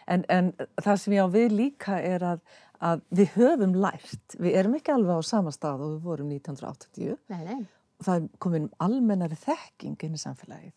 En, 0.07 0.25
en 0.29 0.53
það 0.83 1.01
sem 1.03 1.17
ég 1.17 1.25
á 1.25 1.29
við 1.33 1.55
líka 1.57 1.97
er 2.03 2.23
að, 2.23 2.43
að 2.85 3.01
við 3.11 3.33
höfum 3.39 3.73
lært, 3.75 4.37
við 4.39 4.59
erum 4.61 4.77
ekki 4.79 4.93
alveg 4.95 5.19
á 5.19 5.23
sama 5.27 5.51
stað 5.55 5.81
og 5.87 5.95
við 5.97 6.05
vorum 6.11 6.29
1980 6.35 7.17
Nei, 7.33 7.41
nei. 7.47 7.67
Það 8.05 8.19
er 8.19 8.27
komin 8.43 8.67
almennari 8.83 9.39
þekking 9.41 10.03
inn 10.07 10.19
í 10.19 10.21
samfélagið. 10.21 10.75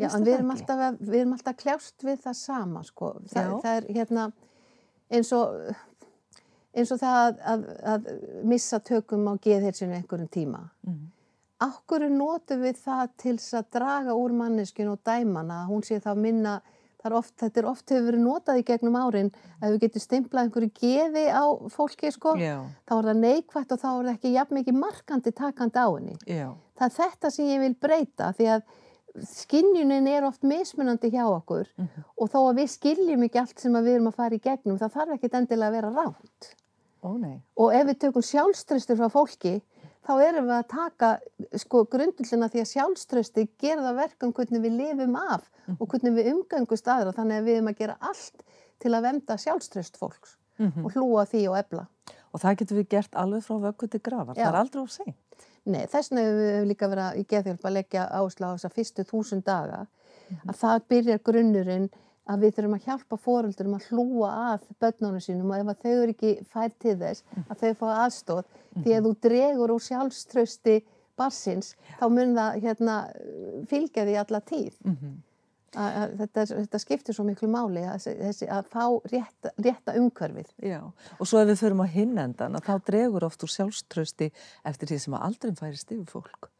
Já, 0.00 0.08
en 0.16 0.24
við 0.24 0.34
erum, 0.38 0.50
alltaf 0.54 0.98
við 1.00 1.18
erum 1.18 1.36
alltaf 1.36 1.56
kljást 1.60 2.04
við 2.06 2.22
það 2.24 2.36
sama 2.38 2.82
sko. 2.86 3.14
Þa, 3.28 3.42
það 3.60 3.74
er 3.74 3.88
hérna 3.98 4.26
eins 5.12 5.32
og 5.36 5.58
eins 6.70 6.92
og 6.94 7.00
það 7.00 7.20
að, 7.20 7.40
að, 7.52 7.64
að 7.92 8.10
missa 8.48 8.80
tökum 8.86 9.26
á 9.28 9.34
geðheilsinu 9.42 9.96
einhverjum 9.98 10.30
tíma. 10.32 10.62
Mm. 10.86 11.08
Akkur 11.60 12.06
notum 12.08 12.62
við 12.64 12.78
það 12.80 13.14
til 13.20 13.34
að 13.58 13.66
draga 13.76 14.16
úr 14.16 14.32
manneskinu 14.32 14.94
og 14.94 15.02
dæmana, 15.04 15.64
að 15.64 15.72
hún 15.74 15.82
sé 15.84 15.98
þá 16.00 16.12
minna, 16.16 16.60
er 17.08 17.16
oft, 17.16 17.34
þetta 17.40 17.60
er 17.60 17.68
oft 17.70 17.92
hefur 17.92 18.06
verið 18.10 18.22
notað 18.24 18.60
í 18.60 18.64
gegnum 18.68 18.98
árin, 19.00 19.30
ef 19.60 19.72
við 19.72 19.78
getum 19.84 20.04
stimplað 20.04 20.48
einhverju 20.48 20.70
geði 20.80 21.24
á 21.32 21.44
fólki, 21.72 22.10
sko, 22.12 22.34
Já, 22.40 22.58
þá 22.88 22.94
er 22.98 23.08
það 23.10 23.22
neikvætt 23.24 23.72
og 23.72 23.80
þá 23.80 23.88
er 23.90 24.04
það 24.04 24.12
ekki 24.14 24.34
jafn 24.34 24.58
mikið 24.58 24.78
markandi 24.80 25.32
takandi 25.32 25.80
á 25.80 25.88
henni. 25.88 26.16
já, 26.26 26.48
Það 26.80 26.86
er 26.86 26.96
þetta 26.96 27.30
sem 27.30 27.50
ég 27.50 27.60
vil 27.60 27.74
breyta, 27.80 28.30
því 28.36 28.46
að 28.56 28.62
skinjunin 29.26 30.06
er 30.06 30.24
oft 30.24 30.42
mismunandi 30.46 31.10
hjá 31.10 31.24
okkur 31.26 31.68
og 32.16 32.30
þó 32.30 32.38
að 32.44 32.60
við 32.60 32.70
skiljum 32.76 33.24
ekki 33.26 33.40
allt 33.42 33.58
sem 33.58 33.74
að 33.74 33.88
við 33.88 33.96
erum 33.98 34.10
að 34.12 34.18
fara 34.20 34.36
í 34.36 34.42
gegnum, 34.44 34.78
það 34.78 34.94
þarf 34.96 35.14
ekkit 35.16 35.34
endilega 35.40 35.68
að 35.68 35.76
vera 35.78 35.90
ránt. 35.96 36.50
ó. 37.02 37.10
Og 37.56 37.74
ef 37.74 37.86
við 37.88 37.98
tökum 38.04 38.22
sjálfströstur 38.22 38.96
frá 39.00 39.08
fólki, 39.10 39.60
þá 40.06 40.12
erum 40.28 40.46
við 40.48 40.56
að 40.58 40.68
taka 40.72 41.10
sko 41.60 41.84
grundullina 41.92 42.48
því 42.50 42.62
að 42.64 42.70
sjálfströsti 42.74 43.48
gera 43.60 43.82
það 43.88 43.98
verkum 44.00 44.32
hvernig 44.32 44.62
við 44.64 44.76
lifum 44.80 45.16
af 45.20 45.48
og 45.78 45.86
hvernig 45.92 46.14
við 46.16 46.30
umgöngust 46.34 46.88
aðra. 46.88 47.12
Þannig 47.14 47.40
að 47.40 47.44
við 47.50 47.56
erum 47.60 47.68
að 47.72 47.78
gera 47.82 47.96
allt 48.00 48.42
til 48.80 48.90
að 48.96 49.02
venda 49.10 49.36
sjálfströst 49.36 49.96
fólks 50.00 50.36
Mhm. 50.60 50.84
og 50.84 50.92
hlúa 50.92 51.22
því 51.24 51.48
og 51.48 51.56
ebla. 51.56 51.86
Og 52.34 52.40
það 52.40 52.56
getur 52.60 52.76
við 52.76 52.88
gert 52.88 53.14
alveg 53.16 53.42
frá 53.42 53.56
vöggu 53.60 53.88
til 53.90 54.00
grafar. 54.00 54.34
Já. 54.36 54.44
Það 54.44 54.52
er 54.54 54.58
aldrei 54.60 54.82
of 54.82 54.90
seint. 54.90 55.16
Nei, 55.66 55.86
þess 55.86 56.10
vegna 56.10 56.20
hefur 56.24 56.40
við 56.40 56.68
líka 56.68 56.88
verið 56.90 57.16
í 57.20 57.24
geðhjálp 57.26 57.64
að 57.64 57.72
leggja 57.72 58.04
áherslu 58.12 58.44
á 58.44 58.52
þessa 58.56 58.70
fyrstu 58.74 59.04
þúsund 59.04 59.44
daga 59.44 59.86
að 60.46 60.56
það 60.60 60.82
byrjar 60.88 61.18
grunnurinn 61.24 61.90
að 62.30 62.44
við 62.44 62.54
þurfum 62.56 62.76
að 62.76 62.86
hjálpa 62.86 63.18
fóröldurum 63.24 63.76
að 63.78 63.88
hlúa 63.90 64.30
að 64.52 64.68
börnunum 64.82 65.24
sínum 65.24 65.50
og 65.50 65.62
ef 65.62 65.72
að 65.72 65.82
þau 65.84 65.94
eru 65.96 66.14
ekki 66.14 66.32
fær 66.52 66.74
til 66.82 66.96
þess 67.00 67.24
að 67.46 67.62
þau 67.62 67.72
fá 67.80 67.86
aðstóð 68.04 68.44
því 68.76 68.94
að 68.96 69.08
þú 69.08 69.14
dregur 69.26 69.74
úr 69.74 69.84
sjálfströsti 69.86 70.76
barsins 71.20 71.74
þá 71.98 72.06
mun 72.12 72.36
það 72.38 72.62
hérna, 72.66 73.00
fylgja 73.70 74.06
því 74.08 74.22
alla 74.22 74.40
tíð. 74.52 74.78
Mhm. 74.84 75.18
Að, 75.70 75.96
að 76.00 76.12
þetta, 76.18 76.44
þetta 76.50 76.78
skiptir 76.82 77.14
svo 77.14 77.24
miklu 77.28 77.46
máli 77.46 77.84
að, 77.86 78.08
þessi, 78.18 78.46
að 78.50 78.70
fá 78.72 78.84
rétta, 79.12 79.52
rétta 79.62 79.92
umhverfið. 80.00 80.48
Já, 80.66 80.80
og 80.90 81.28
svo 81.30 81.38
ef 81.38 81.52
við 81.52 81.60
förum 81.60 81.84
á 81.86 81.92
hinn 81.92 82.18
endan 82.18 82.58
að 82.58 82.66
þá 82.66 82.88
dregur 82.88 83.26
oft 83.28 83.44
úr 83.46 83.52
sjálfströsti 83.54 84.32
eftir 84.66 84.90
því 84.90 84.98
sem 85.04 85.14
að 85.14 85.28
aldrei 85.28 85.52
færist 85.60 85.94
yfir 85.94 86.10
fólk. 86.10 86.50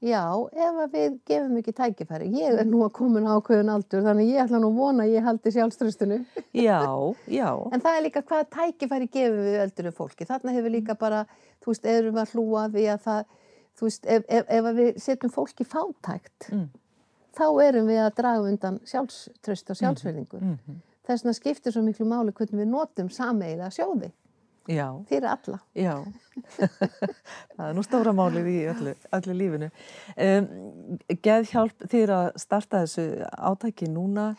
Já, 0.00 0.24
ef 0.56 0.78
við 0.94 1.16
gefum 1.28 1.56
ekki 1.60 1.74
tækifæri. 1.76 2.30
Ég 2.32 2.60
er 2.62 2.68
nú 2.68 2.80
að 2.86 2.92
komin 2.96 3.26
á 3.28 3.36
ákveðun 3.36 3.72
aldur 3.74 4.04
þannig 4.06 4.30
ég 4.32 4.46
ætla 4.46 4.60
nú 4.62 4.70
að 4.72 4.78
vona 4.80 5.04
að 5.04 5.12
ég 5.12 5.26
haldi 5.26 5.52
sjálfströstinu. 5.52 6.18
Já, 6.66 6.80
já. 7.28 7.50
En 7.68 7.84
það 7.84 7.98
er 7.98 8.04
líka 8.06 8.22
hvað 8.24 8.48
tækifæri 8.56 9.10
gefum 9.12 9.44
við 9.44 9.58
ölduru 9.66 9.92
fólki. 9.92 10.28
Þarna 10.28 10.56
hefur 10.56 10.72
líka 10.72 10.96
bara, 10.96 11.24
þú 11.60 11.74
veist, 11.74 11.88
erum 11.92 12.16
við 12.16 12.22
að 12.24 12.32
hlúa 12.34 12.66
því 12.72 12.84
að 12.94 13.02
það, 13.08 13.24
þú 13.76 13.90
veist, 13.90 14.08
ef, 14.16 14.28
ef, 14.40 14.52
ef 14.58 14.70
við 14.80 15.02
setjum 15.04 15.34
fólki 15.36 15.68
fátækt, 15.68 16.48
Mm. 16.50 16.68
þá 17.36 17.46
erum 17.68 17.86
við 17.92 18.00
að 18.06 18.14
draga 18.16 18.48
undan 18.48 18.80
sjálfströst 18.88 19.70
og 19.70 19.76
sjálfsverðingu. 19.84 20.40
Mm 20.40 20.80
Þess 21.10 21.24
vegna 21.24 21.32
skiptir 21.34 21.72
svo 21.74 21.80
miklu 21.82 22.06
máli 22.06 22.32
hvernig 22.36 22.60
við 22.60 22.68
notum 22.70 23.08
sameigilega 23.10 23.70
sjóði 23.74 24.10
Já, 24.70 24.86
fyrir 25.10 25.26
alla. 25.32 25.58
já. 25.74 25.94
það 27.56 27.66
er 27.68 27.76
nú 27.76 27.82
stóra 27.84 28.12
málið 28.16 28.48
í 28.52 28.56
öllu, 28.70 28.94
öllu 29.18 29.34
lífinu. 29.36 29.68
Um, 30.16 30.48
geðhjálp, 31.24 31.86
þið 31.90 32.02
eru 32.06 32.16
að 32.20 32.28
starta 32.42 32.82
þessu 32.84 33.06
átæki 33.50 33.88
núna. 33.90 34.30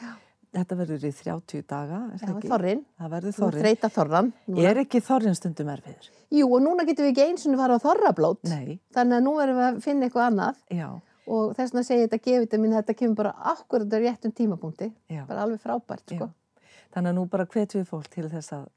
Þetta 0.52 0.76
verður 0.82 1.06
í 1.08 1.12
30 1.16 1.62
daga, 1.64 1.98
er 2.12 2.18
Já, 2.18 2.26
það 2.26 2.32
ekki? 2.42 2.50
þorrin, 2.52 2.80
Það 3.00 3.12
verður 3.14 3.36
þorrin. 3.38 3.62
þreita 3.64 3.90
þorran. 3.96 4.32
núna. 4.52 4.66
Er 4.68 4.80
ekki 4.82 5.00
þorrin 5.08 5.38
stundum 5.40 5.70
erfiður? 5.72 6.10
Jú, 6.36 6.48
og 6.58 6.60
núna 6.66 6.84
getum 6.90 7.06
við 7.08 7.12
ekki 7.14 7.24
eins 7.30 7.46
og 7.48 7.56
fara 7.62 7.78
á 7.80 7.84
þorrablót. 7.86 8.42
Nei, 8.52 8.74
Þannig 8.92 9.16
að 9.16 9.24
nú 9.30 9.34
erum 9.46 9.62
við 9.62 9.68
að 9.70 9.80
finna 9.86 10.10
eitthvað 10.10 10.28
annað 10.28 10.60
já, 10.76 10.90
og 11.32 11.54
þess 11.56 11.72
vegna 11.72 11.86
segi 11.88 12.02
ég 12.04 12.10
þetta 12.12 12.22
G-vitamin, 12.28 12.76
þetta 12.82 12.98
kemur 13.00 13.16
bara 13.22 13.32
akkurat 13.54 13.96
á 13.96 13.98
réttum 14.04 14.36
tímapunkti, 14.36 14.92
já. 15.08 15.24
bara 15.30 15.46
alveg 15.48 15.64
frábært, 15.64 16.04
sko. 16.12 16.28
Já. 16.28 16.68
Þannig 16.92 17.14
að 17.14 17.18
nú 17.22 17.26
bara 17.32 17.48
hvetjum 17.48 17.86
við 17.86 17.88
fólk 17.94 18.12
til 18.12 18.28
þess 18.28 18.52
að 18.60 18.68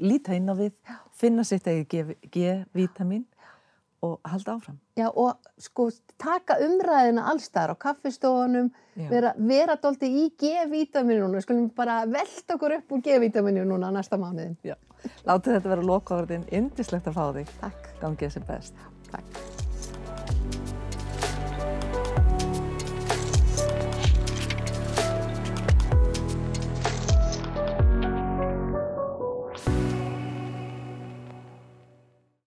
líta 0.00 0.36
inn 0.36 0.50
á 0.50 0.54
við, 0.58 0.72
finna 1.18 1.44
sitt 1.44 1.66
eigið 1.68 2.14
G-vitamin 2.32 3.24
og 4.02 4.18
halda 4.30 4.54
áfram. 4.54 4.78
Já, 4.98 5.08
og 5.10 5.38
sko, 5.58 5.88
taka 6.22 6.58
umræðina 6.62 7.26
allstar 7.32 7.72
á 7.72 7.76
kaffistofunum, 7.78 8.70
Já. 8.94 9.08
vera, 9.10 9.32
vera 9.38 9.78
dólti 9.82 10.06
í 10.06 10.28
G-vitaminunum, 10.38 11.40
skulum 11.42 11.70
bara 11.74 12.04
velta 12.06 12.54
okkur 12.54 12.78
upp 12.78 12.92
úr 12.94 13.02
G-vitaminu 13.02 13.66
núna 13.66 13.90
næsta 13.94 14.20
mánuðin. 14.20 14.56
Já. 14.62 14.76
Látið 15.26 15.58
þetta 15.58 15.74
vera 15.74 15.88
lokaverðin, 15.92 16.48
indislegt 16.50 17.10
að 17.10 17.18
fá 17.18 17.24
þig. 17.38 17.56
Takk, 17.62 17.88
Gangið 18.02 18.36
sem 18.36 18.46
best. 18.46 18.86
takk. 19.10 19.67